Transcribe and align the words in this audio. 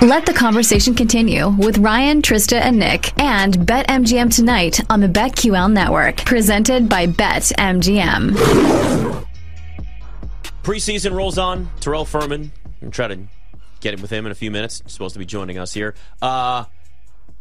Let 0.00 0.26
the 0.26 0.32
conversation 0.32 0.94
continue 0.94 1.48
with 1.48 1.78
Ryan, 1.78 2.22
Trista, 2.22 2.60
and 2.60 2.78
Nick 2.78 3.20
and 3.20 3.54
BetMGM 3.54 4.32
tonight 4.32 4.80
on 4.88 5.00
the 5.00 5.08
BetQL 5.08 5.72
network, 5.72 6.18
presented 6.18 6.88
by 6.88 7.08
BetMGM. 7.08 8.30
Preseason 10.62 11.12
rolls 11.12 11.36
on. 11.36 11.68
Terrell 11.80 12.04
Furman. 12.04 12.52
I'm 12.80 12.92
try 12.92 13.08
to 13.08 13.18
get 13.80 13.94
in 13.94 14.00
with 14.00 14.12
him 14.12 14.24
in 14.24 14.30
a 14.30 14.36
few 14.36 14.52
minutes. 14.52 14.82
He's 14.84 14.92
supposed 14.92 15.14
to 15.14 15.18
be 15.18 15.26
joining 15.26 15.58
us 15.58 15.74
here. 15.74 15.96
Uh, 16.22 16.66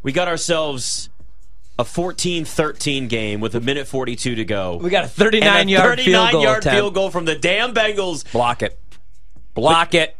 we 0.01 0.11
got 0.11 0.27
ourselves 0.27 1.09
a 1.77 1.83
14-13 1.83 3.07
game 3.07 3.39
with 3.39 3.53
a 3.53 3.61
minute 3.61 3.85
42 3.85 4.33
to 4.33 4.45
go. 4.45 4.77
We 4.77 4.89
got 4.89 5.03
a 5.03 5.07
39 5.07 5.47
and 5.47 5.69
a 5.69 5.71
yard 5.71 5.99
39 5.99 6.05
field 6.05 6.31
goal 6.31 6.41
yard 6.41 6.57
attempt. 6.57 6.75
field 6.75 6.93
goal 6.95 7.11
from 7.11 7.25
the 7.25 7.35
damn 7.35 7.75
Bengals. 7.75 8.31
Block 8.31 8.63
it. 8.63 8.79
Block 9.53 9.93
it. 9.93 10.16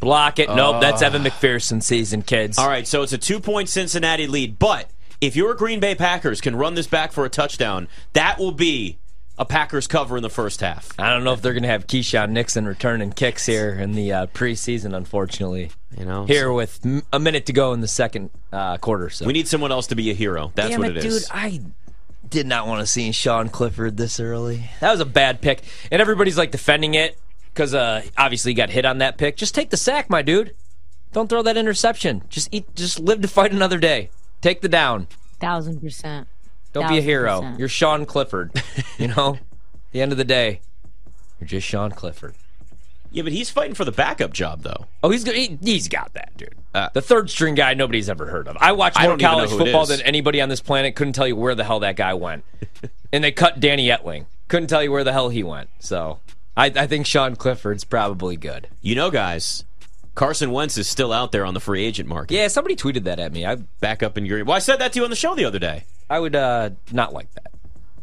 Block 0.00 0.38
it. 0.38 0.48
nope, 0.48 0.80
that's 0.80 1.02
Evan 1.02 1.22
McPherson 1.22 1.82
season, 1.82 2.22
kids. 2.22 2.58
All 2.58 2.66
right, 2.68 2.86
so 2.86 3.02
it's 3.02 3.12
a 3.12 3.18
two-point 3.18 3.68
Cincinnati 3.68 4.26
lead, 4.26 4.58
but 4.58 4.90
if 5.20 5.36
your 5.36 5.54
Green 5.54 5.78
Bay 5.80 5.94
Packers 5.94 6.40
can 6.40 6.56
run 6.56 6.74
this 6.74 6.86
back 6.86 7.12
for 7.12 7.24
a 7.24 7.28
touchdown, 7.28 7.86
that 8.14 8.38
will 8.38 8.52
be 8.52 8.98
a 9.38 9.44
Packers 9.44 9.86
cover 9.86 10.16
in 10.16 10.22
the 10.22 10.30
first 10.30 10.60
half. 10.60 10.90
I 10.98 11.10
don't 11.10 11.24
know 11.24 11.32
if 11.32 11.40
they're 11.42 11.52
going 11.52 11.62
to 11.62 11.68
have 11.68 11.86
Keisean 11.86 12.30
Nixon 12.30 12.66
returning 12.66 13.12
kicks 13.12 13.46
here 13.46 13.70
in 13.72 13.92
the 13.92 14.12
uh, 14.12 14.26
preseason, 14.28 14.94
unfortunately. 14.94 15.70
You 15.98 16.04
know, 16.04 16.24
Here 16.24 16.52
with 16.52 16.78
m- 16.84 17.02
a 17.12 17.18
minute 17.18 17.46
to 17.46 17.52
go 17.52 17.72
in 17.72 17.80
the 17.80 17.88
second 17.88 18.30
uh, 18.52 18.76
quarter. 18.78 19.10
So 19.10 19.26
we 19.26 19.32
need 19.32 19.48
someone 19.48 19.72
else 19.72 19.88
to 19.88 19.94
be 19.94 20.10
a 20.10 20.14
hero. 20.14 20.52
That's 20.54 20.70
Damn 20.70 20.80
what 20.80 20.90
it, 20.90 20.98
it 20.98 21.04
is. 21.04 21.22
dude! 21.22 21.30
I 21.32 21.60
did 22.28 22.46
not 22.46 22.66
want 22.66 22.80
to 22.80 22.86
see 22.86 23.10
Sean 23.12 23.48
Clifford 23.48 23.96
this 23.96 24.20
early. 24.20 24.70
That 24.80 24.90
was 24.92 25.00
a 25.00 25.06
bad 25.06 25.40
pick, 25.40 25.62
and 25.90 26.00
everybody's 26.00 26.38
like 26.38 26.50
defending 26.50 26.94
it 26.94 27.18
because 27.52 27.74
uh, 27.74 28.02
obviously 28.16 28.50
he 28.50 28.54
got 28.54 28.70
hit 28.70 28.84
on 28.84 28.98
that 28.98 29.18
pick. 29.18 29.36
Just 29.36 29.54
take 29.54 29.70
the 29.70 29.76
sack, 29.76 30.08
my 30.10 30.22
dude. 30.22 30.54
Don't 31.12 31.28
throw 31.28 31.42
that 31.42 31.56
interception. 31.56 32.22
Just 32.28 32.48
eat. 32.52 32.74
Just 32.74 33.00
live 33.00 33.20
to 33.22 33.28
fight 33.28 33.52
another 33.52 33.78
day. 33.78 34.10
Take 34.40 34.60
the 34.60 34.68
down. 34.68 35.08
Thousand 35.40 35.80
percent. 35.80 36.28
Don't 36.72 36.88
be 36.88 36.98
a 36.98 37.02
hero. 37.02 37.40
percent. 37.40 37.58
You're 37.58 37.68
Sean 37.68 38.06
Clifford. 38.06 38.52
you 38.98 39.08
know, 39.08 39.34
At 39.34 39.42
the 39.92 40.02
end 40.02 40.12
of 40.12 40.18
the 40.18 40.24
day, 40.24 40.60
you're 41.40 41.48
just 41.48 41.66
Sean 41.66 41.90
Clifford. 41.90 42.34
Yeah, 43.12 43.24
but 43.24 43.32
he's 43.32 43.50
fighting 43.50 43.74
for 43.74 43.84
the 43.84 43.90
backup 43.90 44.32
job, 44.32 44.62
though. 44.62 44.86
Oh, 45.02 45.10
he's 45.10 45.24
he, 45.24 45.58
he's 45.60 45.88
got 45.88 46.12
that, 46.14 46.36
dude. 46.36 46.54
the 46.94 47.02
third 47.02 47.28
string 47.28 47.56
guy 47.56 47.74
nobody's 47.74 48.08
ever 48.08 48.26
heard 48.26 48.46
of. 48.46 48.56
I 48.60 48.70
watch 48.70 48.92
I 48.94 49.02
more 49.02 49.16
don't 49.16 49.20
even 49.20 49.30
know 49.32 49.36
college 49.48 49.50
football 49.58 49.82
is. 49.82 49.88
than 49.88 50.02
anybody 50.02 50.40
on 50.40 50.48
this 50.48 50.60
planet. 50.60 50.94
Couldn't 50.94 51.14
tell 51.14 51.26
you 51.26 51.34
where 51.34 51.56
the 51.56 51.64
hell 51.64 51.80
that 51.80 51.96
guy 51.96 52.14
went. 52.14 52.44
and 53.12 53.24
they 53.24 53.32
cut 53.32 53.58
Danny 53.58 53.88
Etling. 53.88 54.26
Couldn't 54.46 54.68
tell 54.68 54.82
you 54.82 54.92
where 54.92 55.02
the 55.02 55.12
hell 55.12 55.28
he 55.28 55.42
went. 55.42 55.70
So 55.80 56.20
I, 56.56 56.66
I 56.66 56.86
think 56.86 57.06
Sean 57.06 57.36
Clifford's 57.36 57.84
probably 57.84 58.36
good. 58.36 58.68
You 58.80 58.94
know, 58.94 59.10
guys, 59.10 59.64
Carson 60.14 60.50
Wentz 60.50 60.76
is 60.76 60.88
still 60.88 61.12
out 61.12 61.32
there 61.32 61.44
on 61.44 61.54
the 61.54 61.60
free 61.60 61.84
agent 61.84 62.08
market. 62.08 62.34
Yeah, 62.34 62.48
somebody 62.48 62.76
tweeted 62.76 63.04
that 63.04 63.20
at 63.20 63.32
me. 63.32 63.46
I 63.46 63.56
Back 63.80 64.02
up 64.02 64.18
in 64.18 64.26
your. 64.26 64.44
Well, 64.44 64.56
I 64.56 64.60
said 64.60 64.78
that 64.80 64.92
to 64.92 64.98
you 64.98 65.04
on 65.04 65.10
the 65.10 65.16
show 65.16 65.34
the 65.34 65.44
other 65.44 65.58
day. 65.58 65.84
I 66.08 66.18
would 66.18 66.34
uh, 66.34 66.70
not 66.92 67.12
like 67.12 67.32
that. 67.34 67.52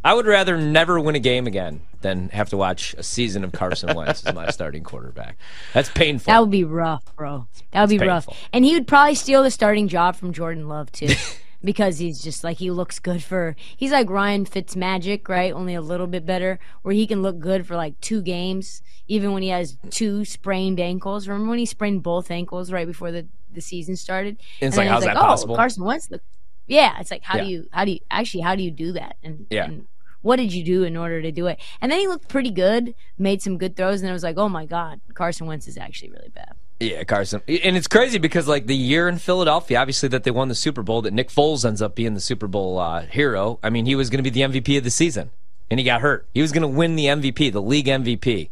I 0.03 0.13
would 0.13 0.25
rather 0.25 0.57
never 0.57 0.99
win 0.99 1.15
a 1.15 1.19
game 1.19 1.47
again 1.47 1.81
than 2.01 2.29
have 2.29 2.49
to 2.49 2.57
watch 2.57 2.93
a 2.97 3.03
season 3.03 3.43
of 3.43 3.51
Carson 3.51 3.93
Wentz 3.95 4.25
as 4.25 4.33
my 4.33 4.49
starting 4.51 4.83
quarterback. 4.83 5.37
That's 5.73 5.89
painful. 5.89 6.31
That 6.31 6.39
would 6.39 6.51
be 6.51 6.63
rough, 6.63 7.03
bro. 7.15 7.47
That 7.71 7.81
would 7.81 7.89
be 7.89 7.97
It's 7.97 8.05
rough. 8.05 8.27
And 8.53 8.63
he 8.63 8.73
would 8.73 8.87
probably 8.87 9.15
steal 9.15 9.43
the 9.43 9.51
starting 9.51 9.87
job 9.87 10.15
from 10.15 10.31
Jordan 10.31 10.69
Love 10.69 10.91
too. 10.91 11.13
because 11.67 11.97
he's 11.97 12.21
just 12.21 12.45
like 12.45 12.59
he 12.59 12.71
looks 12.71 12.97
good 12.97 13.21
for 13.21 13.53
he's 13.75 13.91
like 13.91 14.09
Ryan 14.09 14.45
Fitzmagic, 14.45 15.27
right? 15.27 15.51
Only 15.51 15.75
a 15.75 15.81
little 15.81 16.07
bit 16.07 16.25
better, 16.25 16.59
where 16.81 16.93
he 16.93 17.05
can 17.05 17.21
look 17.21 17.39
good 17.39 17.67
for 17.67 17.75
like 17.75 17.99
two 17.99 18.21
games, 18.21 18.81
even 19.09 19.33
when 19.33 19.43
he 19.43 19.49
has 19.49 19.77
two 19.89 20.23
sprained 20.23 20.79
ankles. 20.79 21.27
Remember 21.27 21.49
when 21.49 21.59
he 21.59 21.65
sprained 21.65 22.03
both 22.03 22.31
ankles 22.31 22.71
right 22.71 22.87
before 22.87 23.11
the, 23.11 23.27
the 23.51 23.59
season 23.59 23.97
started? 23.97 24.37
And 24.61 24.69
it's 24.69 24.77
then 24.77 24.85
like, 24.85 24.93
how's 24.93 25.03
it's 25.03 25.13
that 25.13 25.17
oh, 25.17 25.27
possible? 25.27 25.55
Carson 25.57 25.83
Wentz 25.83 26.09
look 26.09 26.21
Yeah, 26.67 26.97
it's 27.01 27.11
like 27.11 27.23
how 27.23 27.35
Yeah. 27.37 27.43
do 27.43 27.49
you 27.49 27.67
how 27.71 27.83
do 27.83 27.91
you 27.91 27.99
actually 28.09 28.41
how 28.41 28.55
do 28.55 28.63
you 28.63 28.71
do 28.71 28.93
that? 28.93 29.17
And 29.21 29.45
Yeah. 29.49 29.65
and 29.65 29.87
what 30.21 30.37
did 30.37 30.53
you 30.53 30.63
do 30.63 30.83
in 30.83 30.95
order 30.95 31.21
to 31.21 31.33
do 31.33 31.47
it? 31.47 31.59
And 31.81 31.91
then 31.91 31.99
he 31.99 32.07
looked 32.07 32.29
pretty 32.29 32.49
good, 32.51 32.95
made 33.17 33.41
some 33.41 33.57
good 33.57 33.75
throws, 33.75 34.01
and 34.01 34.09
it 34.09 34.13
was 34.13 34.23
like, 34.23 34.37
oh 34.37 34.47
my 34.47 34.65
god, 34.65 35.01
Carson 35.13 35.47
Wentz 35.47 35.67
is 35.67 35.77
actually 35.77 36.11
really 36.11 36.29
bad. 36.29 36.53
Yeah, 36.79 37.03
Carson. 37.05 37.41
And 37.47 37.75
it's 37.75 37.87
crazy 37.87 38.19
because, 38.19 38.47
like, 38.47 38.67
the 38.67 38.75
year 38.75 39.07
in 39.07 39.17
Philadelphia, 39.17 39.79
obviously, 39.79 40.09
that 40.09 40.23
they 40.23 40.31
won 40.31 40.47
the 40.47 40.55
Super 40.55 40.83
Bowl, 40.83 41.01
that 41.01 41.13
Nick 41.13 41.29
Foles 41.29 41.65
ends 41.65 41.81
up 41.81 41.95
being 41.95 42.13
the 42.13 42.19
Super 42.19 42.47
Bowl 42.47 42.77
uh, 42.77 43.01
hero. 43.07 43.59
I 43.63 43.71
mean, 43.71 43.87
he 43.87 43.95
was 43.95 44.09
going 44.11 44.23
to 44.23 44.29
be 44.29 44.29
the 44.29 44.41
MVP 44.41 44.77
of 44.77 44.83
the 44.83 44.91
season, 44.91 45.31
and 45.71 45.79
he 45.79 45.83
got 45.83 46.01
hurt. 46.01 46.27
He 46.33 46.41
was 46.41 46.51
going 46.51 46.61
to 46.61 46.67
win 46.67 46.95
the 46.95 47.05
MVP, 47.05 47.51
the 47.51 47.61
league 47.61 47.87
MVP. 47.87 48.49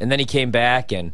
And 0.00 0.10
then 0.10 0.18
he 0.18 0.24
came 0.24 0.50
back, 0.50 0.90
and 0.90 1.12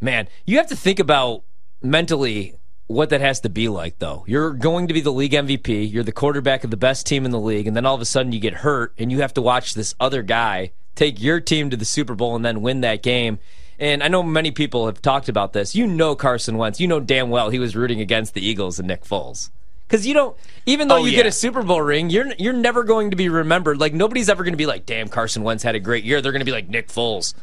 man, 0.00 0.28
you 0.44 0.58
have 0.58 0.66
to 0.66 0.76
think 0.76 0.98
about 0.98 1.42
mentally 1.80 2.56
what 2.86 3.08
that 3.08 3.22
has 3.22 3.40
to 3.40 3.48
be 3.48 3.68
like, 3.68 3.98
though. 3.98 4.24
You're 4.26 4.50
going 4.50 4.88
to 4.88 4.94
be 4.94 5.00
the 5.00 5.12
league 5.12 5.32
MVP, 5.32 5.90
you're 5.90 6.02
the 6.02 6.12
quarterback 6.12 6.64
of 6.64 6.70
the 6.70 6.76
best 6.76 7.06
team 7.06 7.24
in 7.24 7.30
the 7.30 7.40
league, 7.40 7.66
and 7.66 7.74
then 7.74 7.86
all 7.86 7.94
of 7.94 8.00
a 8.02 8.04
sudden 8.04 8.32
you 8.32 8.40
get 8.40 8.54
hurt, 8.54 8.92
and 8.98 9.10
you 9.10 9.20
have 9.22 9.32
to 9.34 9.42
watch 9.42 9.72
this 9.72 9.94
other 9.98 10.22
guy 10.22 10.72
take 10.94 11.22
your 11.22 11.40
team 11.40 11.70
to 11.70 11.76
the 11.76 11.84
Super 11.86 12.14
Bowl 12.14 12.36
and 12.36 12.44
then 12.44 12.60
win 12.60 12.82
that 12.82 13.02
game. 13.02 13.38
And 13.82 14.02
I 14.02 14.06
know 14.08 14.22
many 14.22 14.52
people 14.52 14.86
have 14.86 15.02
talked 15.02 15.28
about 15.28 15.52
this. 15.52 15.74
You 15.74 15.88
know 15.88 16.14
Carson 16.14 16.56
Wentz. 16.56 16.78
You 16.78 16.86
know 16.86 17.00
damn 17.00 17.30
well 17.30 17.50
he 17.50 17.58
was 17.58 17.74
rooting 17.74 18.00
against 18.00 18.32
the 18.32 18.40
Eagles 18.46 18.78
and 18.78 18.86
Nick 18.86 19.02
Foles. 19.04 19.50
Because 19.88 20.06
you 20.06 20.14
don't, 20.14 20.36
even 20.66 20.86
though 20.88 20.98
Oh, 20.98 21.04
you 21.04 21.10
yeah. 21.10 21.16
get 21.18 21.26
a 21.26 21.32
Super 21.32 21.62
Bowl 21.62 21.82
ring, 21.82 22.08
you're 22.08 22.32
you're 22.38 22.52
never 22.54 22.84
going 22.84 23.10
to 23.10 23.16
be 23.16 23.28
remembered. 23.28 23.78
Like 23.78 23.92
nobody's 23.92 24.28
ever 24.28 24.44
going 24.44 24.54
to 24.54 24.56
be 24.58 24.66
like, 24.66 24.86
"Damn, 24.86 25.08
Carson 25.08 25.42
Wentz 25.42 25.62
had 25.64 25.74
a 25.74 25.80
great 25.80 26.04
year." 26.04 26.22
They're 26.22 26.32
going 26.32 26.40
to 26.40 26.46
be 26.46 26.52
like 26.52 26.68
Nick 26.68 26.88
Foles, 26.88 27.34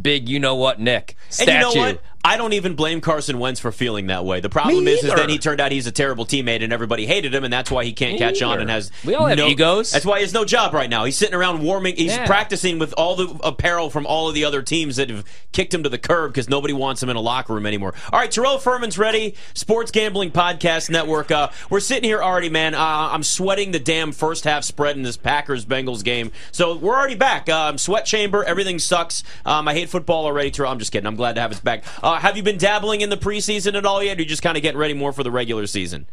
big, 0.00 0.28
you 0.28 0.38
know 0.40 0.56
what, 0.56 0.78
Nick 0.80 1.16
And 1.26 1.34
statue. 1.34 1.52
you 1.52 1.74
know 1.74 1.80
what? 1.92 2.02
I 2.26 2.36
don't 2.36 2.54
even 2.54 2.74
blame 2.74 3.00
Carson 3.00 3.38
Wentz 3.38 3.60
for 3.60 3.70
feeling 3.70 4.08
that 4.08 4.24
way. 4.24 4.40
The 4.40 4.48
problem 4.48 4.84
Me 4.84 4.92
is, 4.94 5.04
is 5.04 5.14
then 5.14 5.28
he 5.28 5.38
turned 5.38 5.60
out 5.60 5.70
he's 5.70 5.86
a 5.86 5.92
terrible 5.92 6.26
teammate 6.26 6.60
and 6.60 6.72
everybody 6.72 7.06
hated 7.06 7.32
him, 7.32 7.44
and 7.44 7.52
that's 7.52 7.70
why 7.70 7.84
he 7.84 7.92
can't 7.92 8.14
Me 8.14 8.18
catch 8.18 8.42
on 8.42 8.60
and 8.60 8.68
has 8.68 8.90
We 9.04 9.14
all 9.14 9.26
have 9.26 9.38
no, 9.38 9.46
egos. 9.46 9.92
That's 9.92 10.04
why 10.04 10.18
he 10.18 10.22
has 10.22 10.34
no 10.34 10.44
job 10.44 10.74
right 10.74 10.90
now. 10.90 11.04
He's 11.04 11.16
sitting 11.16 11.36
around 11.36 11.62
warming. 11.62 11.94
He's 11.94 12.16
Yeah. 12.16 12.26
practicing 12.26 12.80
with 12.80 12.92
all 12.94 13.14
the 13.14 13.28
apparel 13.44 13.90
from 13.90 14.06
all 14.06 14.28
of 14.28 14.34
the 14.34 14.44
other 14.44 14.60
teams 14.60 14.96
that 14.96 15.08
have 15.08 15.24
kicked 15.52 15.72
him 15.72 15.84
to 15.84 15.88
the 15.88 15.98
curb 15.98 16.32
because 16.32 16.48
nobody 16.48 16.74
wants 16.74 17.00
him 17.00 17.08
in 17.10 17.14
a 17.16 17.20
locker 17.20 17.54
room 17.54 17.64
anymore. 17.64 17.94
All 18.12 18.18
right, 18.18 18.30
Terrell 18.30 18.58
Furman's 18.58 18.98
ready. 18.98 19.36
Sports 19.54 19.92
Gambling 19.92 20.32
Podcast 20.32 20.90
Network. 20.90 21.30
Uh, 21.30 21.50
we're 21.70 21.78
sitting 21.78 22.02
here 22.04 22.20
already, 22.20 22.48
man. 22.48 22.74
Uh, 22.74 22.80
I'm 23.12 23.22
sweating 23.22 23.70
the 23.70 23.78
damn 23.78 24.10
first 24.10 24.42
half 24.42 24.64
spread 24.64 24.96
in 24.96 25.04
this 25.04 25.16
Packers 25.16 25.64
Bengals 25.64 26.02
game. 26.02 26.32
So 26.50 26.74
we're 26.76 26.96
already 26.96 27.14
back. 27.14 27.48
Um, 27.48 27.78
sweat 27.78 28.04
chamber. 28.04 28.42
Everything 28.42 28.80
sucks. 28.80 29.22
Um, 29.44 29.68
I 29.68 29.74
hate 29.74 29.88
football 29.90 30.24
already, 30.24 30.50
Terrell. 30.50 30.72
I'm 30.72 30.80
just 30.80 30.90
kidding. 30.90 31.06
I'm 31.06 31.14
glad 31.14 31.36
to 31.36 31.40
have 31.40 31.52
us 31.52 31.60
back. 31.60 31.84
Uh, 32.02 32.15
Uh, 32.16 32.20
have 32.20 32.34
you 32.34 32.42
been 32.42 32.56
dabbling 32.56 33.02
in 33.02 33.10
the 33.10 33.16
preseason 33.16 33.76
at 33.76 33.84
all 33.84 34.02
yet? 34.02 34.16
Or 34.16 34.22
you 34.22 34.26
just 34.26 34.40
kind 34.40 34.56
of 34.56 34.62
getting 34.62 34.78
ready 34.78 34.94
more 34.94 35.12
for 35.12 35.22
the 35.22 35.30
regular 35.30 35.66
season? 35.66 36.06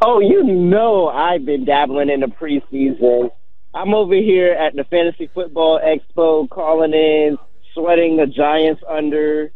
Oh, 0.00 0.20
you 0.20 0.42
know 0.42 1.08
I've 1.08 1.44
been 1.44 1.66
dabbling 1.66 2.08
in 2.08 2.20
the 2.20 2.26
preseason. 2.26 3.30
I'm 3.74 3.92
over 3.92 4.14
here 4.14 4.52
at 4.52 4.74
the 4.74 4.84
Fantasy 4.84 5.26
Football 5.34 5.78
Expo 5.84 6.48
calling 6.48 6.94
in, 6.94 7.36
sweating 7.74 8.16
the 8.16 8.26
Giants 8.26 8.82
under. 8.88 9.52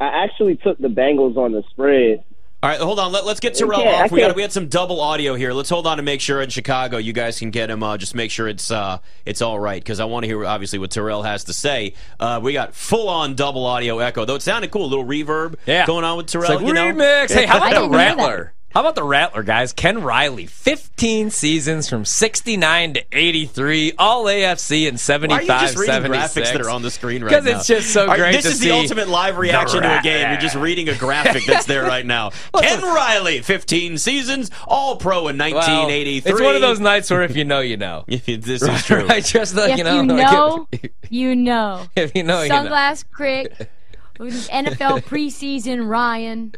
I 0.00 0.24
actually 0.24 0.56
took 0.56 0.78
the 0.78 0.88
Bengals 0.88 1.36
on 1.36 1.52
the 1.52 1.62
spread. 1.70 2.24
All 2.62 2.70
right, 2.70 2.78
hold 2.78 3.00
on. 3.00 3.10
Let, 3.10 3.24
us 3.24 3.40
get 3.40 3.54
Terrell 3.54 3.80
Yeah, 3.80 4.04
off. 4.04 4.12
We 4.12 4.20
got 4.20 4.26
can't- 4.26 4.36
we 4.36 4.42
had 4.42 4.52
some 4.52 4.68
double 4.68 5.00
audio 5.00 5.34
here. 5.34 5.52
Let's 5.52 5.68
hold 5.68 5.84
on 5.84 5.96
to 5.96 6.02
make 6.04 6.20
sure 6.20 6.40
in 6.40 6.48
Chicago 6.48 6.96
you 6.96 7.12
guys 7.12 7.38
can 7.40 7.50
get 7.50 7.68
him. 7.70 7.82
Uh, 7.82 7.96
just 7.96 8.14
make 8.14 8.30
sure 8.30 8.46
it's 8.46 8.70
uh, 8.70 8.98
it's 9.26 9.42
all 9.42 9.58
right 9.58 9.82
because 9.82 9.98
I 9.98 10.04
want 10.04 10.22
to 10.22 10.28
hear 10.28 10.46
obviously 10.46 10.78
what 10.78 10.92
Terrell 10.92 11.24
has 11.24 11.42
to 11.44 11.52
say. 11.52 11.94
Uh, 12.20 12.38
we 12.40 12.52
got 12.52 12.72
full 12.74 13.08
on 13.08 13.34
double 13.34 13.66
audio 13.66 13.98
echo 13.98 14.24
though. 14.24 14.36
It 14.36 14.42
sounded 14.42 14.70
cool, 14.70 14.84
a 14.84 14.86
little 14.86 15.04
reverb 15.04 15.56
Yeah. 15.66 15.86
going 15.86 16.04
on 16.04 16.16
with 16.16 16.26
Terrell. 16.28 16.52
It's 16.52 16.60
like 16.60 16.66
you 16.68 16.72
know? 16.72 16.84
remix. 16.92 17.32
Hey, 17.32 17.46
how 17.46 17.56
about 17.56 17.70
the 17.74 17.80
didn't 17.80 17.92
that. 17.92 18.16
Rattler? 18.16 18.54
How 18.74 18.80
about 18.80 18.94
the 18.94 19.04
Rattler, 19.04 19.42
guys? 19.42 19.74
Ken 19.74 20.02
Riley, 20.02 20.46
15 20.46 21.28
seasons 21.28 21.90
from 21.90 22.06
69 22.06 22.94
to 22.94 23.04
83, 23.12 23.92
all 23.98 24.24
AFC 24.24 24.88
and 24.88 24.94
Why 24.94 24.96
75, 24.96 25.38
are 25.38 25.42
you 25.42 25.60
just 25.60 25.76
reading 25.76 25.94
76. 25.94 26.16
graphics 26.16 26.52
that 26.54 26.62
are 26.62 26.70
on 26.70 26.80
the 26.80 26.90
screen 26.90 27.22
right 27.22 27.32
now? 27.32 27.40
Because 27.40 27.58
it's 27.58 27.66
just 27.66 27.92
so 27.92 28.02
All 28.02 28.06
right, 28.08 28.18
great 28.18 28.32
This 28.32 28.44
to 28.44 28.48
is 28.52 28.60
see 28.60 28.68
the 28.68 28.74
ultimate 28.74 29.08
live 29.08 29.36
reaction 29.36 29.82
to 29.82 29.98
a 29.98 30.00
game. 30.00 30.30
You're 30.30 30.40
just 30.40 30.56
reading 30.56 30.88
a 30.88 30.94
graphic 30.94 31.44
that's 31.44 31.66
there 31.66 31.82
right 31.82 32.06
now. 32.06 32.30
Ken 32.58 32.80
Riley, 32.80 33.42
15 33.42 33.98
seasons, 33.98 34.50
All 34.66 34.96
Pro 34.96 35.28
in 35.28 35.36
Well, 35.36 35.54
1983. 35.54 36.32
It's 36.32 36.40
one 36.40 36.54
of 36.54 36.62
those 36.62 36.80
nights 36.80 37.10
where 37.10 37.22
if 37.22 37.36
you 37.36 37.44
know, 37.44 37.60
you 37.60 37.76
know. 37.76 38.04
If 38.12 38.26
this 38.26 38.62
is 38.62 38.84
true. 38.84 39.06
right? 39.08 39.24
Just 39.24 39.54
like, 39.54 39.72
if 39.72 39.78
you 39.78 39.84
know, 39.84 40.00
you 40.00 40.06
like, 40.06 40.32
know, 40.32 40.68
you 41.10 41.34
know. 41.34 41.86
if 41.94 42.14
you 42.14 42.22
know, 42.22 42.42
you 42.42 42.48
know. 42.48 42.54
Sunglass 42.54 43.04
Crick, 43.10 43.70
NFL 44.18 45.02
preseason 45.04 45.88
Ryan. 45.88 46.54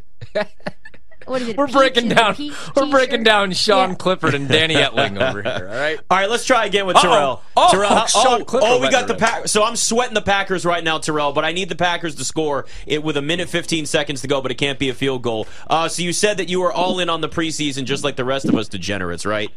What 1.27 1.43
is 1.43 1.49
it? 1.49 1.57
We're 1.57 1.67
Peach 1.67 1.75
breaking 1.77 2.11
in 2.11 2.17
down. 2.17 2.35
peach 2.35 2.55
We're 2.77 2.91
breaking 2.91 3.23
down 3.23 3.53
Sean 3.53 3.91
Yeah. 3.91 3.95
Clifford 3.97 4.35
and 4.35 4.49
Danny 4.49 4.75
Etling 4.85 5.21
over 5.21 5.43
here. 5.43 5.69
All 5.71 5.77
right. 5.77 5.99
All 6.11 6.19
right, 6.19 6.31
let's 6.31 6.45
try 6.45 6.67
again 6.67 6.87
with 6.87 6.97
Uh-oh. 6.97 7.03
Terrell. 7.03 7.43
Oh, 7.57 7.71
Terrell, 7.71 7.89
oh, 7.93 8.07
Sean 8.07 8.43
oh, 8.43 8.45
Clifford 8.45 8.69
oh, 8.71 8.81
we 8.81 8.91
got 8.91 9.09
the 9.09 9.15
pack. 9.15 9.49
So 9.49 9.63
I'm 9.63 9.77
sweating 9.77 10.15
the 10.15 10.23
Packers 10.23 10.65
right 10.65 10.83
now, 10.83 10.99
Terrell. 10.99 11.33
But 11.33 11.45
I 11.45 11.53
need 11.53 11.69
the 11.69 11.77
Packers 11.77 12.15
to 12.17 12.25
score 12.25 12.67
it 12.87 13.03
with 13.03 13.17
a 13.17 13.23
minute 13.23 13.49
15 13.49 13.87
seconds 13.87 14.21
to 14.23 14.29
go. 14.29 14.41
But 14.41 14.51
it 14.51 14.57
can't 14.57 14.79
be 14.79 14.89
a 14.89 14.95
field 14.95 15.23
goal. 15.23 15.47
Uh, 15.69 15.89
so 15.89 16.03
you 16.03 16.13
said 16.13 16.37
that 16.39 16.49
you 16.49 16.61
were 16.61 16.73
all 16.73 16.99
in 16.99 17.09
on 17.09 17.21
the 17.21 17.29
preseason, 17.29 17.85
just 17.85 18.05
like 18.05 18.17
the 18.17 18.25
rest 18.25 18.47
of 18.47 18.55
us 18.55 18.69
degenerates, 18.69 19.25
right? 19.27 19.51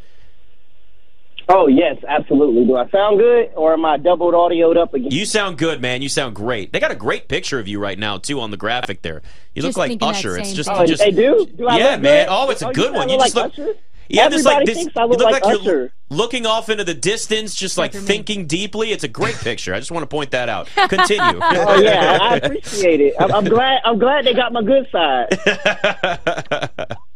Oh 1.50 1.68
yes, 1.68 1.96
absolutely. 2.08 2.66
Do 2.66 2.76
I 2.76 2.90
sound 2.90 3.20
good, 3.20 3.52
or 3.56 3.72
am 3.74 3.86
I 3.86 3.98
doubled 3.98 4.34
audioed 4.34 4.76
up 4.78 4.94
again? 4.94 5.12
You 5.12 5.26
sound 5.26 5.58
good, 5.58 5.82
man. 5.82 6.02
You 6.02 6.10
sound 6.10 6.36
great. 6.36 6.74
They 6.74 6.80
got 6.82 6.92
a 6.92 6.96
great 6.96 7.30
picture 7.30 7.58
of 7.60 7.68
you 7.70 7.80
right 7.80 7.98
now 7.98 8.18
too 8.18 8.42
on 8.42 8.52
the 8.52 8.58
graphic 8.58 9.02
there. 9.02 9.22
You 9.56 9.62
Just 9.62 9.78
look 9.78 9.90
like 9.90 9.98
Usher. 10.02 10.38
It's 10.38 10.52
just. 10.54 10.70
Oh, 10.70 10.86
just 10.86 11.02
they 11.02 11.12
do? 11.12 11.48
Do 11.58 11.68
I 11.68 11.78
yeah, 11.78 11.92
look 11.92 12.02
man. 12.02 12.26
good? 12.28 12.32
Oh, 12.34 12.50
it's 12.50 12.62
a 12.62 12.68
Oh, 12.68 12.74
good 12.74 12.92
you 12.92 12.98
one. 13.00 13.08
You 13.10 13.16
look 13.18 13.26
just 13.28 13.36
look. 13.36 13.58
like 13.58 13.68
Usher? 13.68 13.74
Yeah, 14.10 14.30
just 14.30 14.46
like 14.46 14.56
Everybody 14.62 14.66
this. 14.74 14.78
thinks 14.84 14.98
I 14.98 15.02
you 15.04 15.08
look 15.10 15.20
look 15.20 15.32
like 15.32 15.44
you're 15.46 15.62
Usher. 15.86 15.94
looking 16.10 16.46
off 16.46 16.70
into 16.70 16.84
the 16.86 16.94
distance, 16.94 17.54
just 17.56 17.78
like 17.78 17.92
for 17.94 18.00
thinking 18.00 18.46
deeply. 18.46 18.92
It's 18.92 19.04
a 19.04 19.10
great 19.10 19.36
picture. 19.36 19.74
I 19.74 19.80
just 19.80 19.92
want 19.92 20.04
to 20.04 20.08
point 20.08 20.32
that 20.32 20.48
out. 20.50 20.68
Continue. 20.90 21.40
Oh 21.42 21.80
yeah, 21.82 22.18
I 22.22 22.34
I 22.34 22.36
appreciate 22.38 23.02
it. 23.02 23.14
I'm, 23.20 23.32
I'm 23.34 23.44
glad. 23.50 23.82
I'm 23.86 24.00
glad 24.00 24.26
they 24.26 24.34
got 24.34 24.52
my 24.54 24.64
good 24.64 24.88
side. 24.92 25.38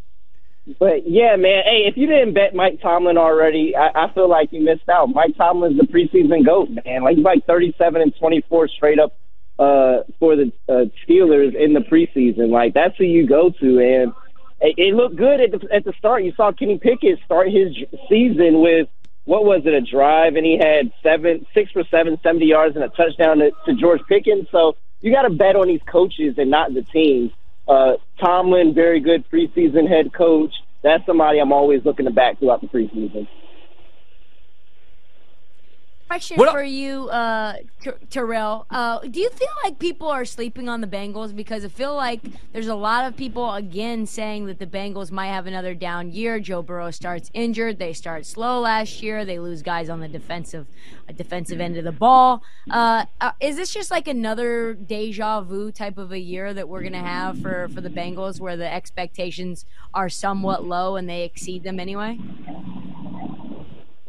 But 0.79 1.09
yeah, 1.09 1.35
man. 1.37 1.63
Hey, 1.65 1.85
if 1.87 1.97
you 1.97 2.07
didn't 2.07 2.33
bet 2.33 2.53
Mike 2.53 2.81
Tomlin 2.81 3.17
already, 3.17 3.75
I, 3.75 4.05
I 4.05 4.13
feel 4.13 4.29
like 4.29 4.49
you 4.51 4.61
missed 4.61 4.87
out. 4.89 5.09
Mike 5.09 5.35
Tomlin's 5.37 5.79
the 5.79 5.87
preseason 5.87 6.45
goat, 6.45 6.69
man. 6.85 7.03
Like 7.03 7.17
he's 7.17 7.25
like 7.25 7.45
37 7.45 8.01
and 8.01 8.13
24 8.19 8.67
straight 8.67 8.99
up 8.99 9.17
uh, 9.57 10.03
for 10.19 10.35
the 10.35 10.51
uh, 10.69 10.85
Steelers 11.07 11.55
in 11.55 11.73
the 11.73 11.79
preseason. 11.79 12.49
Like 12.49 12.73
that's 12.73 12.95
who 12.97 13.05
you 13.05 13.27
go 13.27 13.49
to, 13.49 13.79
and 13.79 14.13
it, 14.61 14.75
it 14.77 14.95
looked 14.95 15.15
good 15.15 15.41
at 15.41 15.51
the 15.51 15.67
at 15.73 15.83
the 15.83 15.93
start. 15.97 16.23
You 16.23 16.33
saw 16.37 16.51
Kenny 16.51 16.77
Pickett 16.77 17.19
start 17.25 17.47
his 17.47 17.75
season 18.07 18.61
with 18.61 18.87
what 19.25 19.45
was 19.45 19.61
it, 19.65 19.73
a 19.73 19.81
drive, 19.81 20.35
and 20.35 20.45
he 20.45 20.57
had 20.57 20.91
seven, 21.03 21.45
six 21.53 21.71
for 21.71 21.83
seven, 21.91 22.19
70 22.23 22.45
yards 22.45 22.75
and 22.75 22.83
a 22.83 22.89
touchdown 22.89 23.37
to, 23.37 23.51
to 23.65 23.75
George 23.75 24.01
Pickens. 24.09 24.47
So 24.51 24.75
you 24.99 25.11
got 25.11 25.23
to 25.23 25.29
bet 25.29 25.55
on 25.55 25.67
these 25.67 25.81
coaches 25.85 26.35
and 26.37 26.49
not 26.49 26.73
the 26.73 26.81
teams. 26.81 27.31
Uh, 27.67 27.93
Tomlin, 28.19 28.73
very 28.73 28.99
good 28.99 29.23
preseason 29.31 29.87
head 29.87 30.13
coach. 30.17 30.53
That's 30.83 31.05
somebody 31.05 31.39
I'm 31.39 31.51
always 31.53 31.81
looking 31.85 32.05
to 32.05 32.11
back 32.11 32.39
throughout 32.39 32.61
the 32.61 32.67
preseason. 32.67 33.27
Question 36.11 36.39
What- 36.39 36.51
for 36.51 36.61
you, 36.61 37.07
uh, 37.07 37.53
Terrell. 38.09 38.65
Uh, 38.69 38.99
do 38.99 39.21
you 39.21 39.29
feel 39.29 39.47
like 39.63 39.79
people 39.79 40.09
are 40.09 40.25
sleeping 40.25 40.67
on 40.67 40.81
the 40.81 40.87
Bengals? 40.87 41.33
Because 41.33 41.63
I 41.63 41.69
feel 41.69 41.95
like 41.95 42.19
there's 42.51 42.67
a 42.67 42.75
lot 42.75 43.05
of 43.05 43.15
people 43.15 43.53
again 43.53 44.05
saying 44.05 44.47
that 44.47 44.59
the 44.59 44.67
Bengals 44.67 45.09
might 45.09 45.27
have 45.29 45.47
another 45.47 45.73
down 45.73 46.11
year. 46.11 46.41
Joe 46.41 46.63
Burrow 46.63 46.91
starts 46.91 47.31
injured. 47.33 47.79
They 47.79 47.93
start 47.93 48.25
slow 48.25 48.59
last 48.59 49.01
year. 49.01 49.23
They 49.23 49.39
lose 49.39 49.61
guys 49.61 49.87
on 49.87 50.01
the 50.01 50.09
defensive 50.09 50.67
uh, 51.07 51.13
defensive 51.13 51.61
end 51.61 51.77
of 51.77 51.85
the 51.85 51.93
ball. 51.93 52.43
Uh, 52.69 53.05
uh, 53.21 53.31
is 53.39 53.55
this 53.55 53.73
just 53.73 53.89
like 53.89 54.09
another 54.09 54.73
deja 54.73 55.39
vu 55.39 55.71
type 55.71 55.97
of 55.97 56.11
a 56.11 56.19
year 56.19 56.53
that 56.53 56.67
we're 56.67 56.83
gonna 56.83 56.99
have 56.99 57.39
for 57.41 57.69
for 57.69 57.79
the 57.79 57.89
Bengals, 57.89 58.37
where 58.37 58.57
the 58.57 58.69
expectations 58.69 59.65
are 59.93 60.09
somewhat 60.09 60.65
low 60.65 60.97
and 60.97 61.09
they 61.09 61.23
exceed 61.23 61.63
them 61.63 61.79
anyway? 61.79 62.19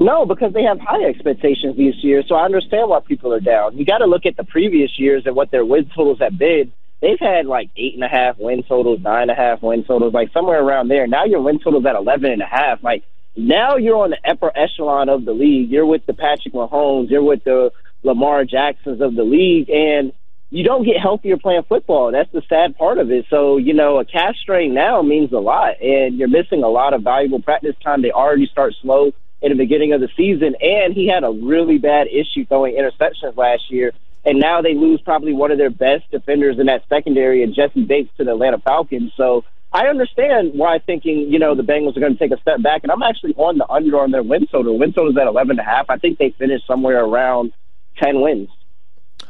No, 0.02 0.26
because 0.26 0.52
they 0.52 0.64
have 0.64 0.80
high 0.80 1.04
expectations 1.04 1.76
this 1.76 1.94
year, 2.02 2.24
so 2.26 2.34
I 2.34 2.44
understand 2.44 2.88
why 2.88 2.98
people 3.06 3.32
are 3.32 3.40
down. 3.40 3.78
You 3.78 3.84
got 3.84 3.98
to 3.98 4.06
look 4.06 4.26
at 4.26 4.36
the 4.36 4.42
previous 4.42 4.98
years 4.98 5.22
and 5.26 5.36
what 5.36 5.52
their 5.52 5.64
win 5.64 5.88
totals 5.94 6.18
have 6.18 6.36
been. 6.36 6.72
They've 7.00 7.20
had 7.20 7.46
like 7.46 7.70
eight 7.76 7.94
and 7.94 8.02
a 8.02 8.08
half 8.08 8.36
win 8.38 8.64
totals, 8.64 9.00
nine 9.00 9.22
and 9.22 9.30
a 9.30 9.34
half 9.34 9.62
win 9.62 9.84
totals, 9.84 10.12
like 10.12 10.32
somewhere 10.32 10.60
around 10.60 10.88
there. 10.88 11.06
Now 11.06 11.24
your 11.24 11.40
win 11.40 11.60
totals 11.60 11.86
at 11.86 11.94
eleven 11.94 12.32
and 12.32 12.42
a 12.42 12.46
half. 12.46 12.82
Like 12.82 13.04
now 13.36 13.76
you're 13.76 13.96
on 13.96 14.10
the 14.10 14.18
upper 14.28 14.50
echelon 14.56 15.08
of 15.08 15.24
the 15.24 15.32
league. 15.32 15.70
You're 15.70 15.86
with 15.86 16.04
the 16.06 16.14
Patrick 16.14 16.52
Mahomes. 16.52 17.08
You're 17.08 17.22
with 17.22 17.44
the 17.44 17.70
Lamar 18.02 18.44
Jacksons 18.44 19.00
of 19.00 19.14
the 19.14 19.22
league, 19.22 19.70
and 19.70 20.12
you 20.50 20.64
don't 20.64 20.84
get 20.84 21.00
healthier 21.00 21.38
playing 21.38 21.62
football. 21.68 22.10
That's 22.10 22.30
the 22.32 22.42
sad 22.48 22.76
part 22.76 22.98
of 22.98 23.10
it. 23.10 23.26
So, 23.30 23.56
you 23.56 23.72
know, 23.72 24.00
a 24.00 24.04
calf 24.04 24.34
strain 24.36 24.74
now 24.74 25.00
means 25.00 25.32
a 25.32 25.38
lot, 25.38 25.80
and 25.80 26.18
you're 26.18 26.28
missing 26.28 26.62
a 26.64 26.68
lot 26.68 26.92
of 26.92 27.02
valuable 27.02 27.40
practice 27.40 27.76
time. 27.82 28.02
They 28.02 28.10
already 28.10 28.46
start 28.46 28.74
slow 28.82 29.12
in 29.42 29.50
the 29.50 29.56
beginning 29.56 29.92
of 29.92 30.00
the 30.00 30.08
season, 30.16 30.54
and 30.60 30.94
he 30.94 31.08
had 31.08 31.24
a 31.24 31.30
really 31.30 31.78
bad 31.78 32.06
issue 32.06 32.46
throwing 32.46 32.76
interceptions 32.76 33.36
last 33.36 33.70
year. 33.70 33.92
And 34.24 34.38
now 34.38 34.62
they 34.62 34.74
lose 34.74 35.00
probably 35.00 35.32
one 35.32 35.50
of 35.50 35.58
their 35.58 35.70
best 35.70 36.08
defenders 36.12 36.58
in 36.60 36.66
that 36.66 36.84
secondary, 36.88 37.42
and 37.42 37.54
Jessie 37.54 37.84
Bates 37.84 38.10
to 38.18 38.24
the 38.24 38.32
Atlanta 38.32 38.58
Falcons. 38.58 39.12
So 39.16 39.44
I 39.72 39.86
understand 39.86 40.52
why 40.54 40.78
thinking, 40.78 41.32
you 41.32 41.38
know, 41.38 41.54
the 41.56 41.62
Bengals 41.62 41.96
are 41.96 42.00
going 42.00 42.12
to 42.12 42.18
take 42.18 42.30
a 42.30 42.40
step 42.40 42.62
back. 42.62 42.82
And 42.84 42.92
I'm 42.92 43.02
actually 43.02 43.34
on 43.34 43.58
the 43.58 43.68
under 43.68 44.00
on 44.00 44.10
their 44.10 44.22
win 44.22 44.46
total. 44.46 44.78
Win 44.78 44.92
total 44.92 45.10
is 45.10 45.16
at 45.16 45.26
11 45.26 45.52
and 45.52 45.60
a 45.60 45.64
half. 45.64 45.86
I 45.88 45.96
think 45.96 46.18
they 46.18 46.30
finished 46.38 46.66
somewhere 46.66 47.02
around 47.02 47.52
10 48.00 48.20
wins. 48.20 48.48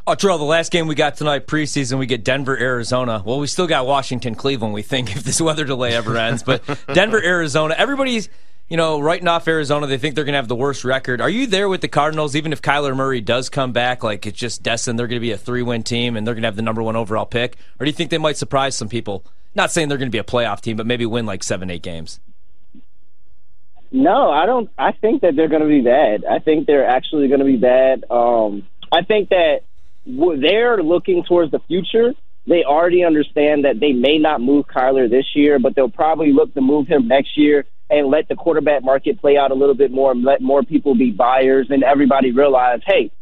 Oh, 0.06 0.14
Terrell, 0.16 0.38
the 0.38 0.44
last 0.44 0.72
game 0.72 0.88
we 0.88 0.96
got 0.96 1.16
tonight, 1.16 1.46
preseason, 1.46 1.98
we 1.98 2.06
get 2.06 2.24
Denver, 2.24 2.58
Arizona. 2.58 3.22
Well, 3.24 3.38
we 3.38 3.46
still 3.46 3.68
got 3.68 3.86
Washington, 3.86 4.34
Cleveland, 4.34 4.74
we 4.74 4.82
think, 4.82 5.14
if 5.16 5.22
this 5.22 5.40
weather 5.40 5.64
delay 5.64 5.94
ever 5.94 6.16
ends. 6.16 6.42
But 6.42 6.62
Denver, 6.92 7.22
Arizona, 7.22 7.74
everybody's, 7.78 8.28
you 8.68 8.76
know, 8.76 9.00
writing 9.00 9.28
off 9.28 9.46
Arizona. 9.46 9.86
They 9.86 9.98
think 9.98 10.14
they're 10.14 10.24
going 10.24 10.32
to 10.32 10.38
have 10.38 10.48
the 10.48 10.56
worst 10.56 10.84
record. 10.84 11.20
Are 11.20 11.28
you 11.28 11.46
there 11.46 11.68
with 11.68 11.80
the 11.80 11.88
Cardinals, 11.88 12.34
even 12.34 12.52
if 12.52 12.62
Kyler 12.62 12.96
Murray 12.96 13.20
does 13.20 13.48
come 13.48 13.72
back? 13.72 14.02
Like, 14.02 14.26
it's 14.26 14.38
just 14.38 14.62
destined 14.62 14.98
they're 14.98 15.06
going 15.06 15.20
to 15.20 15.20
be 15.20 15.32
a 15.32 15.38
three 15.38 15.62
win 15.62 15.82
team 15.82 16.16
and 16.16 16.26
they're 16.26 16.34
going 16.34 16.42
to 16.42 16.48
have 16.48 16.56
the 16.56 16.62
number 16.62 16.82
one 16.82 16.96
overall 16.96 17.26
pick? 17.26 17.56
Or 17.78 17.84
do 17.84 17.90
you 17.90 17.94
think 17.94 18.10
they 18.10 18.18
might 18.18 18.36
surprise 18.36 18.74
some 18.76 18.88
people? 18.88 19.24
Not 19.54 19.70
saying 19.70 19.88
they're 19.88 19.98
going 19.98 20.08
to 20.08 20.12
be 20.12 20.18
a 20.18 20.24
playoff 20.24 20.60
team, 20.60 20.76
but 20.76 20.86
maybe 20.86 21.04
win 21.04 21.26
like 21.26 21.42
seven, 21.42 21.70
eight 21.70 21.82
games. 21.82 22.20
No, 23.90 24.30
I 24.30 24.46
don't. 24.46 24.70
I 24.78 24.92
think 24.92 25.20
that 25.20 25.36
they're 25.36 25.48
going 25.48 25.62
to 25.62 25.68
be 25.68 25.82
bad. 25.82 26.24
I 26.24 26.38
think 26.38 26.66
they're 26.66 26.88
actually 26.88 27.28
going 27.28 27.40
to 27.40 27.46
be 27.46 27.58
bad. 27.58 28.04
Um, 28.10 28.66
I 28.90 29.02
think 29.02 29.28
that 29.28 29.60
they're 30.06 30.82
looking 30.82 31.24
towards 31.24 31.50
the 31.50 31.58
future. 31.68 32.14
They 32.46 32.64
already 32.64 33.04
understand 33.04 33.66
that 33.66 33.78
they 33.78 33.92
may 33.92 34.16
not 34.16 34.40
move 34.40 34.66
Kyler 34.66 35.10
this 35.10 35.26
year, 35.34 35.58
but 35.58 35.74
they'll 35.74 35.90
probably 35.90 36.32
look 36.32 36.54
to 36.54 36.62
move 36.62 36.88
him 36.88 37.06
next 37.06 37.36
year 37.36 37.66
and 37.92 38.08
let 38.08 38.26
the 38.28 38.34
quarterback 38.34 38.82
market 38.82 39.20
play 39.20 39.36
out 39.36 39.50
a 39.50 39.54
little 39.54 39.74
bit 39.74 39.92
more 39.92 40.10
and 40.10 40.24
let 40.24 40.40
more 40.40 40.62
people 40.62 40.94
be 40.94 41.10
buyers 41.10 41.66
and 41.68 41.84
everybody 41.84 42.32
realize, 42.32 42.80
hey, 42.86 43.12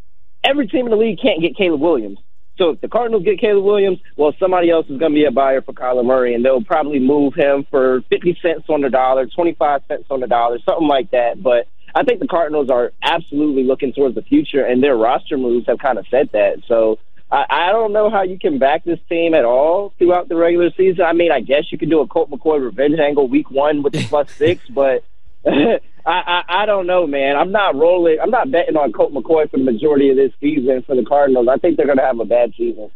every 0.44 0.68
team 0.68 0.86
in 0.86 0.90
the 0.90 0.96
league 0.96 1.18
can't 1.20 1.42
get 1.42 1.56
Caleb 1.56 1.80
Williams. 1.80 2.18
So 2.56 2.70
if 2.70 2.80
the 2.80 2.88
Cardinals 2.88 3.24
get 3.24 3.40
Caleb 3.40 3.64
Williams, 3.64 3.98
well, 4.16 4.32
somebody 4.38 4.70
else 4.70 4.86
is 4.88 4.98
going 4.98 5.12
to 5.12 5.16
be 5.16 5.24
a 5.24 5.30
buyer 5.30 5.60
for 5.60 5.72
Kyler 5.72 6.04
Murray, 6.04 6.34
and 6.34 6.44
they'll 6.44 6.62
probably 6.62 7.00
move 7.00 7.34
him 7.34 7.66
for 7.70 8.02
50 8.10 8.38
cents 8.40 8.64
on 8.68 8.82
the 8.82 8.90
dollar, 8.90 9.26
25 9.26 9.80
cents 9.88 10.04
on 10.10 10.20
the 10.20 10.26
dollar, 10.26 10.58
something 10.64 10.86
like 10.86 11.10
that. 11.10 11.42
But 11.42 11.66
I 11.94 12.04
think 12.04 12.20
the 12.20 12.28
Cardinals 12.28 12.70
are 12.70 12.92
absolutely 13.02 13.64
looking 13.64 13.92
towards 13.92 14.14
the 14.14 14.22
future, 14.22 14.64
and 14.64 14.82
their 14.82 14.96
roster 14.96 15.36
moves 15.36 15.66
have 15.66 15.78
kind 15.78 15.98
of 15.98 16.06
said 16.10 16.28
that. 16.32 16.62
So 16.68 16.98
I, 17.30 17.44
I 17.48 17.72
don't 17.72 17.92
know 17.92 18.10
how 18.10 18.22
you 18.22 18.38
can 18.38 18.58
back 18.58 18.84
this 18.84 18.98
team 19.08 19.34
at 19.34 19.44
all 19.44 19.94
throughout 19.98 20.28
the 20.28 20.36
regular 20.36 20.70
season. 20.76 21.04
I 21.04 21.12
mean, 21.12 21.30
I 21.30 21.40
guess 21.40 21.70
you 21.70 21.78
can 21.78 21.88
do 21.88 22.00
a 22.00 22.06
Colt 22.06 22.30
McCoy 22.30 22.62
revenge 22.62 22.98
angle 22.98 23.28
week 23.28 23.50
one 23.50 23.82
with 23.82 23.92
the 23.92 24.04
plus 24.04 24.30
six, 24.36 24.62
but 24.68 25.04
I, 25.46 25.80
I, 26.06 26.42
I 26.48 26.66
don't 26.66 26.86
know, 26.86 27.06
man. 27.06 27.36
I'm 27.36 27.52
not 27.52 27.76
rolling. 27.76 28.18
I'm 28.20 28.30
not 28.30 28.50
betting 28.50 28.76
on 28.76 28.92
Colt 28.92 29.12
McCoy 29.12 29.50
for 29.50 29.58
the 29.58 29.64
majority 29.64 30.10
of 30.10 30.16
this 30.16 30.32
season 30.40 30.82
for 30.86 30.96
the 30.96 31.04
Cardinals. 31.04 31.48
I 31.48 31.56
think 31.56 31.76
they're 31.76 31.86
going 31.86 31.98
to 31.98 32.04
have 32.04 32.20
a 32.20 32.24
bad 32.24 32.52
season. 32.56 32.90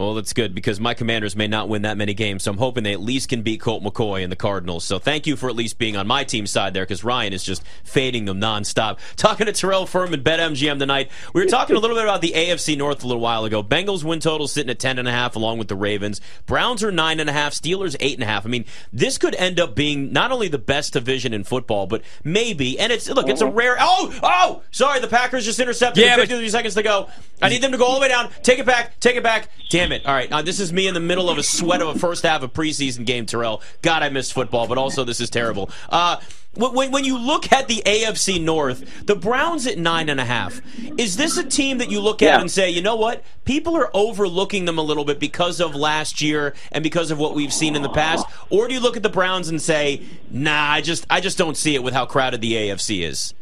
Well, 0.00 0.14
that's 0.14 0.32
good 0.32 0.54
because 0.54 0.80
my 0.80 0.94
commanders 0.94 1.36
may 1.36 1.46
not 1.46 1.68
win 1.68 1.82
that 1.82 1.98
many 1.98 2.14
games, 2.14 2.44
so 2.44 2.50
I'm 2.50 2.56
hoping 2.56 2.84
they 2.84 2.94
at 2.94 3.02
least 3.02 3.28
can 3.28 3.42
beat 3.42 3.60
Colt 3.60 3.82
McCoy 3.82 4.22
and 4.22 4.32
the 4.32 4.36
Cardinals. 4.36 4.82
So 4.82 4.98
thank 4.98 5.26
you 5.26 5.36
for 5.36 5.50
at 5.50 5.54
least 5.54 5.76
being 5.76 5.94
on 5.94 6.06
my 6.06 6.24
team's 6.24 6.50
side 6.50 6.72
there 6.72 6.84
because 6.84 7.04
Ryan 7.04 7.34
is 7.34 7.44
just 7.44 7.62
fading 7.84 8.24
them 8.24 8.40
nonstop. 8.40 8.96
Talking 9.16 9.44
to 9.44 9.52
Terrell 9.52 9.84
Furman, 9.84 10.22
BetMGM 10.22 10.78
tonight. 10.78 11.10
We 11.34 11.42
were 11.42 11.46
talking 11.50 11.76
a 11.76 11.78
little 11.78 11.96
bit 11.96 12.04
about 12.04 12.22
the 12.22 12.32
AFC 12.32 12.78
North 12.78 13.04
a 13.04 13.06
little 13.06 13.20
while 13.20 13.44
ago. 13.44 13.62
Bengals 13.62 14.02
win 14.02 14.20
total 14.20 14.48
sitting 14.48 14.70
at 14.70 14.78
10.5 14.78 15.36
along 15.36 15.58
with 15.58 15.68
the 15.68 15.76
Ravens. 15.76 16.22
Browns 16.46 16.82
are 16.82 16.90
9.5, 16.90 17.26
Steelers 17.28 17.94
8.5. 17.98 18.46
I 18.46 18.48
mean, 18.48 18.64
this 18.94 19.18
could 19.18 19.34
end 19.34 19.60
up 19.60 19.74
being 19.74 20.14
not 20.14 20.32
only 20.32 20.48
the 20.48 20.56
best 20.56 20.94
division 20.94 21.34
in 21.34 21.44
football, 21.44 21.86
but 21.86 22.00
maybe, 22.24 22.78
and 22.80 22.90
it's, 22.90 23.06
look, 23.10 23.28
it's 23.28 23.42
a 23.42 23.46
rare, 23.46 23.76
oh, 23.78 24.18
oh, 24.22 24.62
sorry, 24.70 25.00
the 25.00 25.08
Packers 25.08 25.44
just 25.44 25.60
intercepted 25.60 26.02
Yeah, 26.02 26.16
with 26.16 26.30
but- 26.30 26.36
53 26.36 26.48
seconds 26.48 26.74
to 26.76 26.82
go. 26.82 27.10
I 27.42 27.50
need 27.50 27.62
them 27.62 27.72
to 27.72 27.78
go 27.78 27.84
all 27.84 27.94
the 27.96 28.00
way 28.00 28.08
down. 28.08 28.30
Take 28.42 28.58
it 28.60 28.66
back. 28.66 28.98
Take 29.00 29.16
it 29.16 29.22
back. 29.22 29.48
Damn 29.70 29.89
it. 29.92 30.06
All 30.06 30.14
right. 30.14 30.30
Now, 30.30 30.42
this 30.42 30.60
is 30.60 30.72
me 30.72 30.86
in 30.86 30.94
the 30.94 31.00
middle 31.00 31.28
of 31.30 31.38
a 31.38 31.42
sweat 31.42 31.82
of 31.82 31.94
a 31.94 31.98
first 31.98 32.22
half 32.24 32.42
of 32.42 32.52
preseason 32.52 33.04
game, 33.04 33.26
Terrell. 33.26 33.62
God, 33.82 34.02
I 34.02 34.08
miss 34.08 34.30
football, 34.30 34.66
but 34.66 34.78
also 34.78 35.04
this 35.04 35.20
is 35.20 35.30
terrible. 35.30 35.70
Uh, 35.88 36.18
when, 36.54 36.90
when 36.90 37.04
you 37.04 37.16
look 37.16 37.52
at 37.52 37.68
the 37.68 37.80
AFC 37.86 38.42
North, 38.42 39.06
the 39.06 39.14
Browns 39.14 39.66
at 39.68 39.78
nine 39.78 40.08
and 40.08 40.18
a 40.20 40.24
half, 40.24 40.60
is 40.98 41.16
this 41.16 41.36
a 41.36 41.44
team 41.44 41.78
that 41.78 41.90
you 41.90 42.00
look 42.00 42.22
at 42.22 42.26
Yeah. 42.26 42.40
and 42.40 42.50
say, 42.50 42.70
you 42.70 42.82
know 42.82 42.96
what? 42.96 43.22
People 43.44 43.76
are 43.76 43.88
overlooking 43.94 44.64
them 44.64 44.76
a 44.76 44.82
little 44.82 45.04
bit 45.04 45.20
because 45.20 45.60
of 45.60 45.76
last 45.76 46.20
year 46.20 46.54
and 46.72 46.82
because 46.82 47.10
of 47.12 47.18
what 47.18 47.34
we've 47.36 47.52
seen 47.52 47.76
in 47.76 47.82
the 47.82 47.88
past, 47.88 48.26
or 48.50 48.66
do 48.66 48.74
you 48.74 48.80
look 48.80 48.96
at 48.96 49.04
the 49.04 49.08
Browns 49.08 49.48
and 49.48 49.62
say, 49.62 50.02
nah, 50.28 50.72
I 50.72 50.80
just 50.80 51.06
I 51.08 51.20
just 51.20 51.38
don't 51.38 51.56
see 51.56 51.76
it 51.76 51.82
with 51.84 51.94
how 51.94 52.04
crowded 52.06 52.40
the 52.40 52.54
AFC 52.54 53.02
is? 53.04 53.32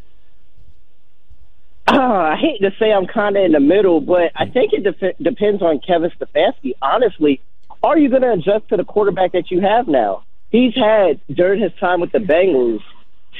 Uh, 1.90 1.96
I 1.96 2.36
hate 2.36 2.60
to 2.60 2.70
say 2.78 2.92
I'm 2.92 3.06
kind 3.06 3.34
of 3.34 3.44
in 3.44 3.52
the 3.52 3.60
middle, 3.60 4.02
but 4.02 4.30
I 4.36 4.44
think 4.44 4.74
it 4.74 4.84
def- 4.84 5.16
depends 5.22 5.62
on 5.62 5.80
Kevin 5.80 6.10
Stefanski. 6.10 6.72
Honestly, 6.82 7.40
are 7.82 7.96
you 7.96 8.10
going 8.10 8.22
to 8.22 8.32
adjust 8.32 8.68
to 8.68 8.76
the 8.76 8.84
quarterback 8.84 9.32
that 9.32 9.50
you 9.50 9.62
have 9.62 9.88
now? 9.88 10.22
He's 10.50 10.74
had 10.74 11.18
during 11.34 11.62
his 11.62 11.72
time 11.80 12.00
with 12.00 12.12
the 12.12 12.18
Bengals 12.18 12.80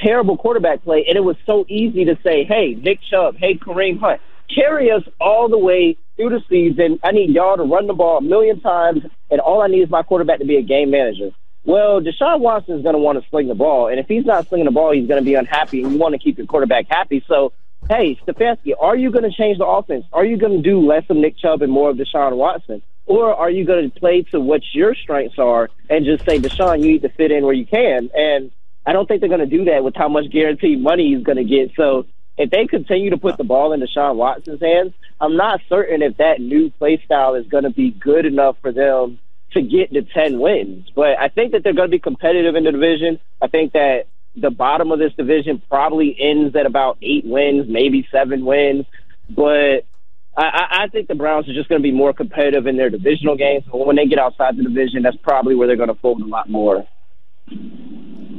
terrible 0.03 0.35
quarterback 0.35 0.83
play, 0.83 1.05
and 1.07 1.15
it 1.15 1.23
was 1.23 1.35
so 1.45 1.63
easy 1.67 2.05
to 2.05 2.17
say, 2.23 2.43
"Hey, 2.43 2.73
Nick 2.73 3.01
Chubb, 3.01 3.35
hey 3.37 3.53
Kareem 3.53 3.99
Hunt, 3.99 4.19
carry 4.53 4.89
us 4.89 5.03
all 5.19 5.47
the 5.47 5.57
way 5.57 5.97
through 6.15 6.29
the 6.29 6.41
season. 6.49 6.99
I 7.03 7.11
need 7.11 7.29
y'all 7.29 7.57
to 7.57 7.63
run 7.63 7.85
the 7.85 7.93
ball 7.93 8.17
a 8.17 8.21
million 8.21 8.61
times, 8.61 9.03
and 9.29 9.39
all 9.39 9.61
I 9.61 9.67
need 9.67 9.81
is 9.81 9.89
my 9.91 10.01
quarterback 10.01 10.39
to 10.39 10.45
be 10.45 10.57
a 10.57 10.63
game 10.63 10.89
manager." 10.89 11.31
Well, 11.65 12.01
Deshaun 12.01 12.39
Watson 12.39 12.77
is 12.77 12.83
going 12.83 12.95
to 12.95 12.99
want 12.99 13.21
to 13.21 13.29
sling 13.29 13.47
the 13.47 13.53
ball, 13.53 13.89
and 13.89 13.99
if 13.99 14.07
he's 14.07 14.25
not 14.25 14.47
slinging 14.47 14.65
the 14.65 14.71
ball, 14.71 14.93
he's 14.93 15.07
going 15.07 15.21
to 15.21 15.25
be 15.25 15.35
unhappy, 15.35 15.83
and 15.83 15.91
you 15.91 15.99
want 15.99 16.13
to 16.13 16.19
keep 16.19 16.37
your 16.37 16.47
quarterback 16.47 16.87
happy. 16.89 17.23
So, 17.27 17.51
hey, 17.89 18.19
Stefanski, 18.25 18.73
are 18.79 18.95
you 18.95 19.11
going 19.11 19.29
to 19.29 19.35
change 19.35 19.57
the 19.57 19.65
offense? 19.65 20.05
Are 20.13 20.23
you 20.23 20.37
going 20.37 20.61
to 20.61 20.61
do 20.61 20.79
less 20.79 21.03
of 21.09 21.17
Nick 21.17 21.37
Chubb 21.37 21.63
and 21.63 21.71
more 21.71 21.89
of 21.89 21.97
Deshaun 21.97 22.37
Watson? 22.37 22.81
Or 23.07 23.33
are 23.33 23.49
you 23.49 23.65
going 23.65 23.89
to 23.89 23.99
play 23.99 24.21
to 24.31 24.39
what 24.39 24.61
your 24.73 24.93
strengths 24.93 25.39
are 25.39 25.69
and 25.89 26.05
just 26.05 26.23
say, 26.25 26.37
Deshaun, 26.37 26.81
you 26.81 26.91
need 26.91 27.01
to 27.01 27.09
fit 27.09 27.31
in 27.31 27.43
where 27.43 27.53
you 27.53 27.65
can? 27.65 28.11
And 28.13 28.51
I 28.85 28.93
don't 28.93 29.07
think 29.07 29.21
they're 29.21 29.29
going 29.29 29.47
to 29.49 29.57
do 29.57 29.65
that 29.65 29.83
with 29.83 29.95
how 29.95 30.07
much 30.07 30.31
guaranteed 30.31 30.79
money 30.79 31.15
he's 31.15 31.23
going 31.23 31.37
to 31.37 31.43
get. 31.43 31.71
So 31.75 32.05
if 32.37 32.51
they 32.51 32.67
continue 32.67 33.09
to 33.09 33.17
put 33.17 33.37
the 33.37 33.43
ball 33.43 33.73
in 33.73 33.81
Deshaun 33.81 34.15
Watson's 34.15 34.61
hands, 34.61 34.93
I'm 35.19 35.35
not 35.35 35.61
certain 35.67 36.03
if 36.03 36.17
that 36.17 36.39
new 36.39 36.69
play 36.69 37.01
style 37.03 37.33
is 37.33 37.47
going 37.47 37.63
to 37.63 37.71
be 37.71 37.89
good 37.89 38.27
enough 38.27 38.57
for 38.61 38.71
them 38.71 39.17
to 39.53 39.61
get 39.63 39.91
to 39.93 40.03
10 40.03 40.39
wins. 40.39 40.89
But 40.95 41.17
I 41.19 41.29
think 41.29 41.53
that 41.53 41.63
they're 41.63 41.73
going 41.73 41.89
to 41.89 41.91
be 41.91 41.99
competitive 41.99 42.55
in 42.55 42.63
the 42.63 42.71
division. 42.71 43.19
I 43.41 43.47
think 43.47 43.73
that 43.73 44.03
the 44.41 44.51
bottom 44.51 44.91
of 44.91 44.99
this 44.99 45.13
division 45.17 45.61
probably 45.69 46.15
ends 46.19 46.55
at 46.55 46.65
about 46.65 46.97
eight 47.01 47.25
wins, 47.25 47.65
maybe 47.67 48.07
seven 48.11 48.45
wins. 48.45 48.85
But 49.29 49.85
I, 50.37 50.83
I 50.83 50.87
think 50.91 51.07
the 51.07 51.15
Browns 51.15 51.49
are 51.49 51.53
just 51.53 51.69
going 51.69 51.81
to 51.81 51.83
be 51.83 51.91
more 51.91 52.13
competitive 52.13 52.65
in 52.67 52.77
their 52.77 52.89
divisional 52.89 53.35
games. 53.35 53.63
But 53.71 53.85
when 53.85 53.95
they 53.95 54.05
get 54.05 54.19
outside 54.19 54.57
the 54.57 54.63
division, 54.63 55.03
that's 55.03 55.17
probably 55.17 55.55
where 55.55 55.67
they're 55.67 55.75
going 55.75 55.89
to 55.89 56.01
fold 56.01 56.21
a 56.21 56.25
lot 56.25 56.49
more. 56.49 56.87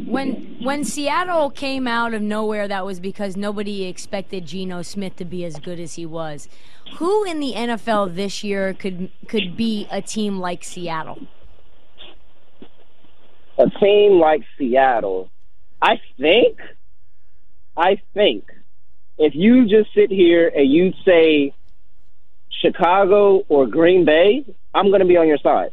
When 0.07 0.57
when 0.63 0.85
Seattle 0.85 1.51
came 1.51 1.87
out 1.87 2.15
of 2.15 2.23
nowhere, 2.23 2.67
that 2.67 2.85
was 2.85 2.99
because 2.99 3.37
nobody 3.37 3.85
expected 3.85 4.45
Geno 4.45 4.83
Smith 4.83 5.17
to 5.17 5.25
be 5.25 5.45
as 5.45 5.59
good 5.61 5.79
as 5.79 5.95
he 5.95 6.05
was. 6.05 6.49
Who 6.99 7.25
in 7.25 7.39
the 7.39 7.53
NFL 7.55 8.17
this 8.17 8.43
year 8.43 8.75
could 8.75 9.11
could 9.29 9.57
be 9.57 9.87
a 9.91 10.03
team 10.03 10.41
like 10.41 10.65
Seattle? 10.65 11.19
A 13.59 13.69
team 13.79 14.19
like 14.19 14.43
Seattle, 14.59 15.31
I 15.83 16.01
think, 16.19 16.59
I 17.77 18.01
think, 18.15 18.45
if 19.19 19.35
you 19.35 19.67
just 19.67 19.95
sit 19.95 20.11
here 20.11 20.49
and 20.49 20.71
you 20.71 20.93
say 21.05 21.55
Chicago 22.51 23.45
or 23.49 23.67
Green 23.67 24.05
Bay, 24.05 24.45
I'm 24.75 24.89
going 24.89 25.01
to 25.01 25.07
be 25.07 25.17
on 25.17 25.29
your 25.29 25.39
side. 25.39 25.73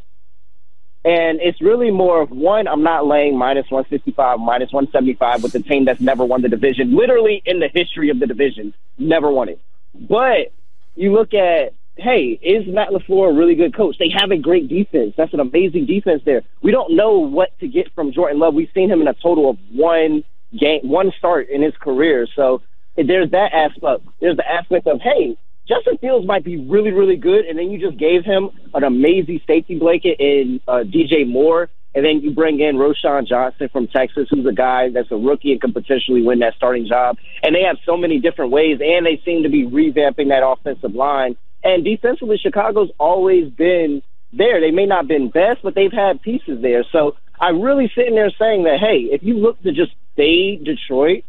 And 1.04 1.40
it's 1.40 1.60
really 1.62 1.90
more 1.90 2.20
of 2.20 2.30
one, 2.30 2.66
I'm 2.66 2.82
not 2.82 3.06
laying 3.06 3.38
minus 3.38 3.70
165, 3.70 4.40
minus 4.40 4.72
175 4.72 5.42
with 5.42 5.52
the 5.52 5.62
team 5.62 5.84
that's 5.84 6.00
never 6.00 6.24
won 6.24 6.42
the 6.42 6.48
division, 6.48 6.96
literally 6.96 7.42
in 7.46 7.60
the 7.60 7.68
history 7.72 8.10
of 8.10 8.18
the 8.18 8.26
division, 8.26 8.74
never 8.98 9.30
won 9.30 9.48
it. 9.48 9.60
But 9.94 10.52
you 10.96 11.12
look 11.12 11.32
at, 11.34 11.72
hey, 11.98 12.38
is 12.42 12.66
Matt 12.66 12.90
LaFleur 12.90 13.30
a 13.30 13.32
really 13.32 13.54
good 13.54 13.76
coach? 13.76 13.96
They 13.98 14.10
have 14.16 14.30
a 14.30 14.38
great 14.38 14.68
defense. 14.68 15.14
That's 15.16 15.34
an 15.34 15.40
amazing 15.40 15.86
defense 15.86 16.22
there. 16.24 16.42
We 16.62 16.70
don't 16.70 16.94
know 16.94 17.18
what 17.18 17.58
to 17.60 17.68
get 17.68 17.92
from 17.94 18.12
Jordan 18.12 18.38
Love. 18.38 18.54
We've 18.54 18.70
seen 18.72 18.90
him 18.90 19.00
in 19.00 19.08
a 19.08 19.14
total 19.14 19.50
of 19.50 19.58
one 19.72 20.24
game, 20.58 20.80
one 20.84 21.12
start 21.18 21.48
in 21.48 21.60
his 21.60 21.74
career. 21.80 22.26
So 22.36 22.62
there's 22.96 23.30
that 23.32 23.52
aspect. 23.52 24.06
There's 24.20 24.36
the 24.36 24.48
aspect 24.48 24.86
of, 24.86 25.00
hey, 25.00 25.36
Justin 25.66 25.98
Fields 25.98 26.26
might 26.26 26.44
be 26.44 26.56
really, 26.56 26.92
really 26.92 27.16
good, 27.16 27.44
and 27.44 27.58
then 27.58 27.70
you 27.70 27.78
just 27.78 27.98
gave 27.98 28.24
him 28.24 28.50
an 28.72 28.84
amazing 28.84 29.40
safety 29.46 29.78
blanket 29.78 30.18
in 30.18 30.60
uh, 30.66 30.84
DJ 30.84 31.28
Moore, 31.28 31.68
and 31.94 32.04
then 32.04 32.20
you 32.20 32.30
bring 32.30 32.60
in 32.60 32.76
Roschon 32.76 33.26
Johnson 33.26 33.68
from 33.70 33.86
Texas, 33.88 34.28
who's 34.30 34.46
a 34.46 34.52
guy 34.52 34.88
that's 34.88 35.10
a 35.10 35.16
rookie 35.16 35.52
and 35.52 35.60
can 35.60 35.72
potentially 35.72 36.22
win 36.22 36.38
that 36.38 36.54
starting 36.56 36.86
job. 36.86 37.18
And 37.42 37.54
they 37.54 37.62
have 37.62 37.76
so 37.84 37.96
many 37.96 38.18
different 38.18 38.50
ways, 38.50 38.78
and 38.82 39.04
they 39.04 39.20
seem 39.24 39.42
to 39.42 39.50
be 39.50 39.66
revamping 39.66 40.28
that 40.28 40.46
offensive 40.46 40.94
line. 40.94 41.36
And 41.64 41.84
defensively, 41.84 42.38
Chicago's 42.38 42.90
always 42.98 43.50
been 43.50 44.02
there. 44.32 44.60
They 44.60 44.70
may 44.70 44.86
not 44.86 45.02
have 45.02 45.08
been 45.08 45.30
best, 45.30 45.60
but 45.62 45.74
they've 45.74 45.92
had 45.92 46.22
pieces 46.22 46.62
there. 46.62 46.84
So 46.92 47.16
I'm 47.40 47.60
really 47.60 47.90
sitting 47.94 48.14
there 48.14 48.30
saying 48.38 48.64
that, 48.64 48.78
hey, 48.80 49.08
if 49.10 49.22
you 49.22 49.38
look 49.38 49.60
to 49.62 49.72
just 49.72 49.92
stay 50.14 50.56
Detroit 50.56 51.24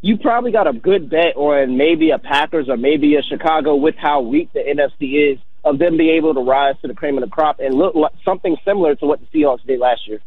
you 0.00 0.16
probably 0.16 0.52
got 0.52 0.66
a 0.66 0.72
good 0.72 1.10
bet 1.10 1.36
on 1.36 1.76
maybe 1.76 2.10
a 2.10 2.18
Packers 2.18 2.68
or 2.68 2.76
maybe 2.76 3.16
a 3.16 3.22
Chicago 3.22 3.74
with 3.74 3.96
how 3.96 4.20
weak 4.20 4.52
the 4.52 4.60
NFC 4.60 5.32
is 5.32 5.38
of 5.64 5.78
them 5.78 5.96
being 5.96 6.16
able 6.16 6.34
to 6.34 6.40
rise 6.40 6.76
to 6.82 6.88
the 6.88 6.94
cream 6.94 7.18
of 7.18 7.24
the 7.24 7.30
crop 7.30 7.58
and 7.58 7.74
look 7.74 7.94
like 7.94 8.12
something 8.24 8.56
similar 8.64 8.94
to 8.94 9.06
what 9.06 9.20
the 9.20 9.26
Seahawks 9.26 9.66
did 9.66 9.80
last 9.80 10.06
year. 10.06 10.20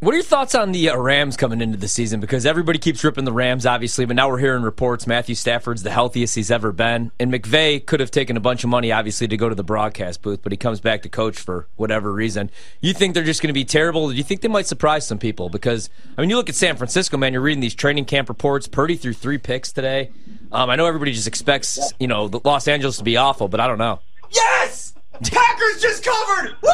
What 0.00 0.14
are 0.14 0.18
your 0.18 0.24
thoughts 0.24 0.54
on 0.54 0.70
the 0.70 0.90
uh, 0.90 0.96
Rams 0.96 1.36
coming 1.36 1.60
into 1.60 1.76
the 1.76 1.88
season? 1.88 2.20
Because 2.20 2.46
everybody 2.46 2.78
keeps 2.78 3.02
ripping 3.02 3.24
the 3.24 3.32
Rams, 3.32 3.66
obviously, 3.66 4.04
but 4.04 4.14
now 4.14 4.28
we're 4.28 4.38
hearing 4.38 4.62
reports 4.62 5.08
Matthew 5.08 5.34
Stafford's 5.34 5.82
the 5.82 5.90
healthiest 5.90 6.36
he's 6.36 6.52
ever 6.52 6.70
been. 6.70 7.10
And 7.18 7.32
McVay 7.32 7.84
could 7.84 7.98
have 7.98 8.12
taken 8.12 8.36
a 8.36 8.40
bunch 8.40 8.62
of 8.62 8.70
money, 8.70 8.92
obviously, 8.92 9.26
to 9.26 9.36
go 9.36 9.48
to 9.48 9.56
the 9.56 9.64
broadcast 9.64 10.22
booth, 10.22 10.38
but 10.40 10.52
he 10.52 10.56
comes 10.56 10.78
back 10.78 11.02
to 11.02 11.08
coach 11.08 11.36
for 11.36 11.66
whatever 11.74 12.12
reason. 12.12 12.48
You 12.80 12.94
think 12.94 13.14
they're 13.14 13.24
just 13.24 13.42
going 13.42 13.48
to 13.48 13.52
be 13.52 13.64
terrible? 13.64 14.08
Do 14.08 14.14
you 14.14 14.22
think 14.22 14.40
they 14.40 14.46
might 14.46 14.68
surprise 14.68 15.04
some 15.04 15.18
people? 15.18 15.48
Because, 15.48 15.90
I 16.16 16.20
mean, 16.20 16.30
you 16.30 16.36
look 16.36 16.48
at 16.48 16.54
San 16.54 16.76
Francisco, 16.76 17.16
man, 17.16 17.32
you're 17.32 17.42
reading 17.42 17.60
these 17.60 17.74
training 17.74 18.04
camp 18.04 18.28
reports. 18.28 18.68
Purdy 18.68 18.94
threw 18.94 19.12
three 19.12 19.38
picks 19.38 19.72
today. 19.72 20.12
Um, 20.52 20.70
I 20.70 20.76
know 20.76 20.86
everybody 20.86 21.12
just 21.12 21.26
expects, 21.26 21.92
you 21.98 22.06
know, 22.06 22.30
Los 22.44 22.68
Angeles 22.68 22.98
to 22.98 23.04
be 23.04 23.16
awful, 23.16 23.48
but 23.48 23.58
I 23.58 23.66
don't 23.66 23.78
know. 23.78 23.98
Yes! 24.30 24.94
Packers 25.22 25.80
just 25.82 26.04
covered! 26.04 26.56
Woo! 26.62 26.70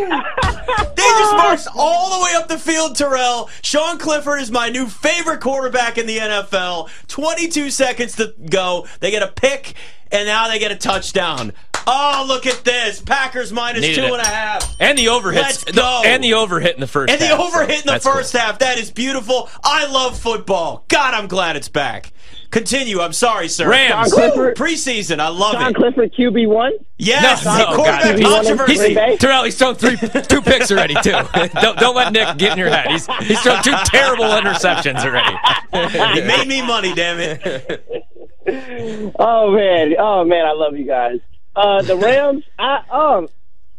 they 0.00 1.02
just 1.02 1.36
marched 1.36 1.68
all 1.74 2.18
the 2.18 2.24
way 2.24 2.34
up 2.36 2.48
the 2.48 2.58
field, 2.58 2.96
Terrell. 2.96 3.48
Sean 3.62 3.98
Clifford 3.98 4.40
is 4.40 4.50
my 4.50 4.68
new 4.68 4.86
favorite 4.86 5.40
quarterback 5.40 5.98
in 5.98 6.06
the 6.06 6.18
NFL. 6.18 6.88
22 7.08 7.70
seconds 7.70 8.16
to 8.16 8.34
go. 8.50 8.86
They 9.00 9.10
get 9.10 9.22
a 9.22 9.28
pick, 9.28 9.74
and 10.12 10.26
now 10.26 10.48
they 10.48 10.58
get 10.58 10.70
a 10.72 10.76
touchdown. 10.76 11.52
Oh, 11.88 12.24
look 12.26 12.46
at 12.46 12.64
this. 12.64 13.00
Packers 13.00 13.52
minus 13.52 13.82
Needed 13.82 13.94
two 13.96 14.06
it. 14.06 14.12
and 14.18 14.22
a 14.22 14.26
half. 14.26 14.74
And 14.80 14.98
the 14.98 15.06
overhit. 15.06 15.34
Let's 15.36 15.62
go. 15.64 16.02
and 16.04 16.22
the 16.22 16.32
overhit 16.32 16.74
in 16.74 16.80
the 16.80 16.88
first 16.88 17.12
And 17.12 17.20
the 17.20 17.26
half, 17.28 17.38
overhit 17.38 17.82
so 17.84 17.90
in 17.90 17.94
the 17.94 18.00
first 18.00 18.32
cool. 18.32 18.40
half. 18.40 18.58
That 18.58 18.78
is 18.78 18.90
beautiful. 18.90 19.48
I 19.62 19.86
love 19.86 20.18
football. 20.18 20.84
God, 20.88 21.14
I'm 21.14 21.28
glad 21.28 21.54
it's 21.54 21.68
back. 21.68 22.12
Continue. 22.50 23.00
I'm 23.00 23.12
sorry, 23.12 23.48
sir. 23.48 23.68
Rams. 23.68 24.10
Sean 24.10 24.18
Clifford, 24.32 24.56
Preseason. 24.56 25.18
I 25.20 25.28
love 25.28 25.52
Sean 25.54 25.70
it. 25.70 25.76
Clifford 25.76 26.12
QB 26.14 26.48
one. 26.48 26.72
Yes, 26.98 27.44
No, 27.44 27.52
the 27.52 27.58
no, 27.70 27.74
quarterback 27.76 28.18
God. 28.20 28.22
controversy. 28.44 28.76
Green 28.76 28.94
Bay? 28.94 29.16
Terrell, 29.18 29.44
he's 29.44 29.58
thrown 29.58 29.74
three, 29.74 29.96
two 29.96 30.40
picks 30.42 30.70
already 30.70 30.94
too. 31.02 31.10
don't, 31.60 31.78
don't 31.78 31.94
let 31.96 32.12
Nick 32.12 32.38
get 32.38 32.52
in 32.52 32.58
your 32.58 32.70
head. 32.70 32.86
He's 32.90 33.06
he's 33.22 33.40
thrown 33.40 33.62
two 33.62 33.74
terrible 33.86 34.24
interceptions 34.24 35.04
already. 35.04 35.36
He 36.14 36.22
made 36.22 36.48
me 36.48 36.62
money, 36.66 36.94
damn 36.94 37.18
it. 37.20 39.12
Oh 39.18 39.50
man, 39.50 39.94
oh 39.98 40.24
man, 40.24 40.46
I 40.46 40.52
love 40.52 40.76
you 40.76 40.86
guys. 40.86 41.18
Uh, 41.54 41.82
the 41.82 41.96
Rams, 41.96 42.44
I 42.58 42.78
um, 42.90 43.28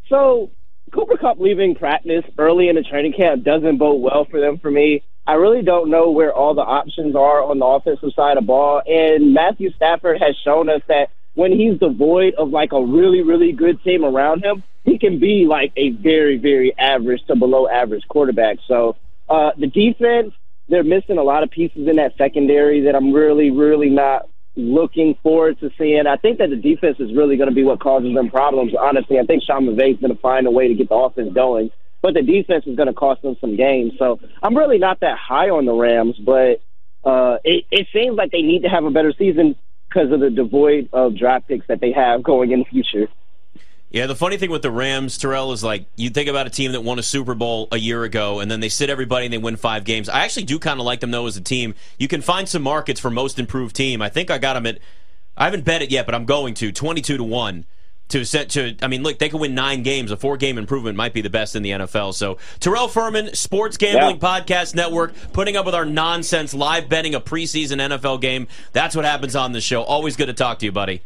so 0.09 0.51
Cooper 0.91 1.17
Kupp 1.17 1.39
leaving 1.39 1.75
practice 1.75 2.23
early 2.37 2.69
in 2.69 2.75
the 2.75 2.83
training 2.83 3.13
camp 3.13 3.43
doesn't 3.43 3.77
bode 3.77 4.01
well 4.01 4.25
for 4.29 4.39
them. 4.39 4.57
For 4.59 4.69
me, 4.69 5.03
I 5.27 5.33
really 5.33 5.61
don't 5.61 5.89
know 5.89 6.09
where 6.09 6.33
all 6.33 6.53
the 6.55 6.61
options 6.61 7.13
are 7.13 7.43
on 7.43 7.59
the 7.59 7.65
offensive 7.65 8.13
side 8.15 8.37
of 8.37 8.45
ball. 8.45 8.81
And 8.87 9.33
Matthew 9.33 9.71
Stafford 9.75 10.21
has 10.21 10.35
shown 10.41 10.69
us 10.69 10.81
that 10.87 11.09
when 11.35 11.51
he's 11.51 11.77
devoid 11.79 12.35
of 12.35 12.49
like 12.49 12.71
a 12.71 12.81
really, 12.81 13.21
really 13.21 13.51
good 13.51 13.83
team 13.83 14.05
around 14.05 14.43
him, 14.43 14.63
he 14.85 14.97
can 14.97 15.19
be 15.19 15.45
like 15.47 15.73
a 15.75 15.89
very, 15.89 16.37
very 16.37 16.73
average 16.77 17.21
to 17.27 17.35
below 17.35 17.67
average 17.67 18.03
quarterback. 18.07 18.57
So 18.69 18.95
uh, 19.27 19.51
the 19.59 19.67
defense, 19.67 20.33
they're 20.69 20.83
missing 20.83 21.17
a 21.17 21.23
lot 21.23 21.43
of 21.43 21.51
pieces 21.51 21.89
in 21.89 21.97
that 21.97 22.13
secondary 22.17 22.85
that 22.85 22.95
I'm 22.95 23.11
really, 23.11 23.51
really 23.51 23.89
not 23.89 24.29
looking 24.55 25.15
forward 25.21 25.59
to 25.59 25.69
seeing. 25.77 26.07
I 26.07 26.15
think 26.15 26.39
that 26.39 26.49
the 26.49 26.55
defense 26.55 26.97
is 26.99 27.13
really 27.13 27.35
going 27.35 27.49
to 27.49 27.55
be 27.55 27.63
what 27.63 27.81
causes 27.81 28.15
them 28.15 28.29
problems. 28.29 28.73
Honestly, 28.79 29.19
I 29.19 29.23
think 29.23 29.43
Sean 29.43 29.65
McVay 29.65 29.93
is 29.93 29.99
going 29.99 30.15
to 30.15 30.21
find 30.21 30.47
a 30.47 30.51
way 30.51 30.69
to 30.69 30.73
get 30.73 30.87
the 30.87 30.95
offense 30.95 31.33
going, 31.33 31.69
but 32.01 32.13
the 32.13 32.21
defense 32.21 32.65
is 32.67 32.75
going 32.75 32.87
to 32.87 32.93
cost 32.93 33.21
them 33.21 33.35
some 33.41 33.55
games. 33.55 33.93
So 33.97 34.19
I'm 34.41 34.55
really 34.55 34.77
not 34.77 34.99
that 35.01 35.17
high 35.17 35.49
on 35.49 35.65
the 35.65 35.73
Rams, 35.73 36.15
but 36.17 36.61
uh, 37.03 37.37
it, 37.43 37.65
it 37.71 37.87
seems 37.93 38.15
like 38.15 38.31
they 38.31 38.41
need 38.41 38.63
to 38.63 38.69
have 38.69 38.83
a 38.83 38.91
better 38.91 39.13
season 39.17 39.55
because 39.89 40.11
of 40.11 40.19
the 40.19 40.29
devoid 40.29 40.89
of 40.93 41.17
draft 41.17 41.47
picks 41.47 41.67
that 41.67 41.79
they 41.79 41.91
have 41.91 42.23
going 42.23 42.51
in 42.51 42.59
the 42.59 42.65
future. 42.65 43.07
Yeah, 43.89 44.05
the 44.05 44.15
funny 44.15 44.35
thing 44.35 44.51
with 44.51 44.63
the 44.63 44.69
Rams, 44.69 45.17
Terrell, 45.17 45.53
is 45.53 45.63
like 45.63 45.85
you 45.95 46.09
think 46.09 46.27
about 46.27 46.45
a 46.45 46.49
team 46.49 46.73
that 46.73 46.81
won 46.81 46.99
a 46.99 47.03
Super 47.03 47.33
Bowl 47.33 47.69
a 47.71 47.77
year 47.77 48.03
ago, 48.03 48.41
and 48.41 48.51
then 48.51 48.59
they 48.59 48.67
sit 48.67 48.89
everybody 48.89 49.25
and 49.25 49.33
they 49.33 49.37
win 49.37 49.55
five 49.55 49.85
games. 49.85 50.09
I 50.09 50.25
actually 50.25 50.43
do 50.43 50.59
kind 50.59 50.81
of 50.81 50.85
like 50.85 50.99
them 50.99 51.11
though 51.11 51.25
as 51.25 51.37
a 51.37 51.41
team. 51.41 51.73
You 51.97 52.09
can 52.09 52.21
find 52.21 52.49
some 52.49 52.63
markets 52.63 52.99
for 52.99 53.09
most 53.09 53.39
improved 53.39 53.77
team. 53.77 54.01
I 54.01 54.09
think 54.09 54.29
I 54.29 54.39
got 54.39 54.55
them 54.55 54.65
at. 54.65 54.79
I 55.37 55.45
haven't 55.45 55.63
bet 55.63 55.81
it 55.81 55.89
yet, 55.89 56.05
but 56.05 56.15
I'm 56.15 56.25
going 56.25 56.53
to 56.55 56.73
twenty-two 56.73 57.15
to 57.15 57.23
one 57.23 57.63
to 58.09 58.23
set 58.25 58.49
to. 58.51 58.75
I 58.81 58.87
mean, 58.87 59.03
look, 59.03 59.19
they 59.19 59.29
could 59.29 59.41
win 59.41 59.55
nine 59.55 59.83
games. 59.83 60.11
A 60.11 60.17
four-game 60.17 60.57
improvement 60.57 60.95
might 60.95 61.13
be 61.13 61.21
the 61.21 61.29
best 61.29 61.55
in 61.55 61.63
the 61.63 61.71
NFL. 61.71 62.13
So 62.13 62.37
Terrell 62.59 62.87
Furman, 62.87 63.33
Sports 63.35 63.77
Gambling 63.77 64.19
Podcast 64.19 64.75
Network, 64.75 65.13
putting 65.33 65.55
up 65.55 65.65
with 65.65 65.75
our 65.75 65.85
nonsense, 65.85 66.53
live 66.53 66.89
betting 66.89 67.15
a 67.15 67.21
preseason 67.21 67.77
NFL 67.77 68.21
game. 68.21 68.47
That's 68.71 68.95
what 68.95 69.05
happens 69.05 69.35
on 69.35 69.51
the 69.51 69.61
show. 69.61 69.83
Always 69.83 70.15
good 70.15 70.27
to 70.27 70.33
talk 70.33 70.59
to 70.59 70.65
you, 70.65 70.71
buddy. 70.71 71.01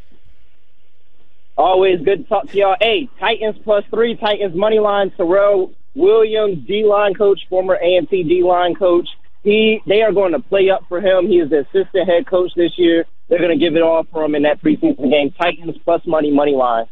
Always 1.58 2.02
good 2.02 2.24
to 2.24 2.30
talk 2.30 2.50
to 2.50 2.58
y'all. 2.58 2.76
Hey, 2.80 3.10
Titans 3.20 3.58
plus 3.64 3.84
three, 3.90 4.16
Titans 4.16 4.56
money 4.56 4.80
line. 4.80 5.12
Terrell 5.12 5.74
Williams, 5.96 6.66
D 6.66 6.86
line 6.86 7.14
coach, 7.14 7.42
former 7.50 7.76
A&T 7.76 8.24
D 8.24 8.44
line 8.44 8.76
coach. 8.76 9.08
He, 9.44 9.82
they 9.88 10.02
are 10.02 10.12
going 10.12 10.34
to 10.34 10.40
play 10.40 10.70
up 10.70 10.84
for 10.88 11.02
him. 11.02 11.28
He 11.28 11.40
is 11.40 11.50
the 11.50 11.62
assistant 11.62 12.08
head 12.08 12.28
coach 12.28 12.52
this 12.56 12.72
year. 12.78 13.06
They're 13.32 13.40
going 13.40 13.58
to 13.58 13.66
give 13.66 13.76
it 13.78 13.82
all 13.82 14.04
for 14.12 14.24
him 14.26 14.36
in 14.36 14.44
that 14.44 14.62
preseason 14.62 15.10
game. 15.10 15.32
Titans 15.42 15.78
plus 15.86 16.06
money, 16.06 16.30
money 16.32 16.54
line. 16.54 16.86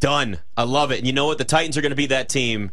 Done. 0.00 0.38
I 0.56 0.62
love 0.64 0.90
it. 0.90 0.98
And 0.98 1.06
you 1.06 1.12
know 1.12 1.26
what? 1.26 1.36
The 1.38 1.44
Titans 1.44 1.76
are 1.76 1.82
going 1.82 1.90
to 1.90 1.96
be 1.96 2.06
that 2.06 2.28
team. 2.30 2.70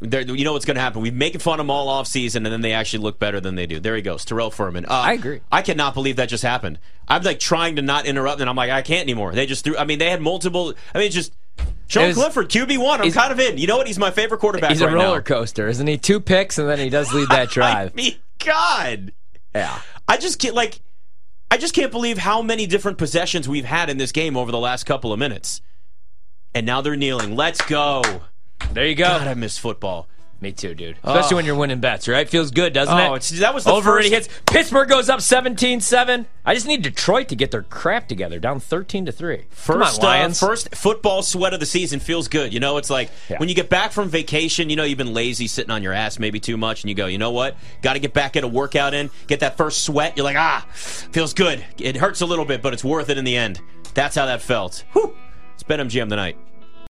They're, 0.00 0.22
you 0.22 0.44
know 0.44 0.52
what's 0.54 0.64
going 0.64 0.76
to 0.76 0.80
happen. 0.80 1.02
We've 1.02 1.12
making 1.12 1.40
fun 1.40 1.54
of 1.60 1.66
them 1.66 1.70
all 1.70 1.88
off 1.88 2.06
season, 2.06 2.46
and 2.46 2.52
then 2.52 2.62
they 2.62 2.72
actually 2.72 3.00
look 3.00 3.18
better 3.18 3.40
than 3.40 3.56
they 3.56 3.66
do. 3.66 3.78
There 3.78 3.94
he 3.94 4.00
goes, 4.00 4.24
Terrell 4.24 4.50
Furman. 4.50 4.86
Uh, 4.86 4.90
I 4.90 5.12
agree. 5.12 5.40
I 5.52 5.60
cannot 5.60 5.92
believe 5.92 6.16
that 6.16 6.28
just 6.30 6.42
happened. 6.44 6.78
I'm 7.08 7.22
like 7.24 7.40
trying 7.40 7.76
to 7.76 7.82
not 7.82 8.06
interrupt, 8.06 8.40
and 8.40 8.48
I'm 8.48 8.56
like, 8.56 8.70
I 8.70 8.80
can't 8.82 9.02
anymore. 9.02 9.32
They 9.32 9.44
just 9.44 9.64
threw. 9.64 9.76
I 9.76 9.84
mean, 9.84 9.98
they 9.98 10.08
had 10.08 10.22
multiple. 10.22 10.72
I 10.94 10.98
mean, 10.98 11.10
just 11.10 11.34
Sean 11.88 12.06
was- 12.06 12.16
Clifford, 12.16 12.48
QB 12.48 12.78
one. 12.78 13.02
I'm 13.02 13.10
kind 13.12 13.32
of 13.32 13.40
in. 13.40 13.58
You 13.58 13.66
know 13.66 13.76
what? 13.76 13.86
He's 13.88 13.98
my 13.98 14.12
favorite 14.12 14.38
quarterback. 14.38 14.70
He's 14.70 14.80
a 14.80 14.86
right 14.86 14.94
roller 14.94 15.16
now. 15.18 15.22
coaster, 15.22 15.66
isn't 15.68 15.86
he? 15.86 15.98
Two 15.98 16.20
picks 16.20 16.58
and 16.58 16.68
then 16.68 16.78
he 16.78 16.88
does 16.90 17.12
lead 17.12 17.28
that 17.30 17.40
I 17.40 17.46
drive. 17.46 17.94
mean, 17.96 18.14
God. 18.42 19.12
yeah. 19.54 19.80
I 20.06 20.16
just 20.16 20.38
can't 20.38 20.54
like. 20.54 20.80
I 21.50 21.56
just 21.56 21.74
can't 21.74 21.90
believe 21.90 22.18
how 22.18 22.42
many 22.42 22.66
different 22.66 22.98
possessions 22.98 23.48
we've 23.48 23.64
had 23.64 23.88
in 23.88 23.96
this 23.96 24.12
game 24.12 24.36
over 24.36 24.52
the 24.52 24.58
last 24.58 24.84
couple 24.84 25.12
of 25.12 25.18
minutes. 25.18 25.62
And 26.54 26.66
now 26.66 26.80
they're 26.80 26.96
kneeling. 26.96 27.36
Let's 27.36 27.64
go. 27.66 28.02
There 28.72 28.86
you 28.86 28.94
go. 28.94 29.04
God, 29.04 29.26
I 29.26 29.34
miss 29.34 29.56
football. 29.56 30.08
Me 30.40 30.52
too, 30.52 30.72
dude. 30.72 30.96
Especially 31.02 31.34
when 31.34 31.44
you're 31.46 31.56
winning 31.56 31.80
bets, 31.80 32.06
right? 32.06 32.28
Feels 32.28 32.52
good, 32.52 32.72
doesn't 32.72 32.96
Oh, 32.96 33.14
it? 33.14 33.22
that 33.40 33.52
was 33.54 33.64
the 33.64 33.72
Over 33.72 33.96
first- 33.98 34.08
hits. 34.10 34.28
Pittsburgh 34.46 34.88
goes 34.88 35.08
up 35.08 35.18
17-7. 35.20 36.26
I 36.46 36.54
just 36.54 36.64
need 36.68 36.82
Detroit 36.82 37.26
to 37.30 37.34
get 37.34 37.50
their 37.50 37.62
crap 37.64 38.06
together, 38.06 38.38
down 38.38 38.60
13 38.60 39.04
to 39.06 39.10
3. 39.12 39.38
Come 39.38 39.46
First, 39.50 39.98
on, 39.98 40.04
Lions. 40.06 40.40
Uh, 40.40 40.46
first 40.46 40.74
football 40.76 41.22
sweat 41.22 41.54
of 41.54 41.60
the 41.60 41.66
season 41.66 41.98
feels 41.98 42.28
good. 42.28 42.54
You 42.54 42.60
know, 42.60 42.76
it's 42.76 42.88
like 42.88 43.10
Yeah. 43.28 43.38
when 43.38 43.48
you 43.48 43.54
get 43.56 43.68
back 43.68 43.90
from 43.90 44.08
vacation, 44.10 44.70
you 44.70 44.76
know, 44.76 44.84
you've 44.84 44.96
been 44.96 45.12
lazy, 45.12 45.48
sitting 45.48 45.72
on 45.72 45.82
your 45.82 45.92
ass 45.92 46.20
maybe 46.20 46.38
too 46.38 46.56
much, 46.56 46.84
and 46.84 46.88
you 46.88 46.94
go, 46.94 47.06
you 47.06 47.18
know 47.18 47.32
what? 47.32 47.56
Got 47.82 47.94
to 47.94 47.98
get 47.98 48.14
back, 48.14 48.34
get 48.34 48.44
a 48.44 48.48
workout 48.48 48.94
in, 48.94 49.10
get 49.26 49.40
that 49.40 49.56
first 49.56 49.82
sweat. 49.82 50.12
You're 50.16 50.22
like, 50.24 50.36
ah, 50.36 50.64
feels 50.72 51.34
good. 51.34 51.64
It 51.78 51.96
hurts 51.96 52.20
a 52.20 52.26
little 52.26 52.44
bit, 52.44 52.62
but 52.62 52.72
it's 52.72 52.84
worth 52.84 53.10
it 53.10 53.18
in 53.18 53.24
the 53.24 53.36
end. 53.36 53.60
That's 53.94 54.14
how 54.14 54.26
that 54.26 54.40
felt. 54.40 54.84
Whew. 54.92 55.16
It's 55.54 55.64
BetMGM 55.64 56.08
tonight. 56.08 56.36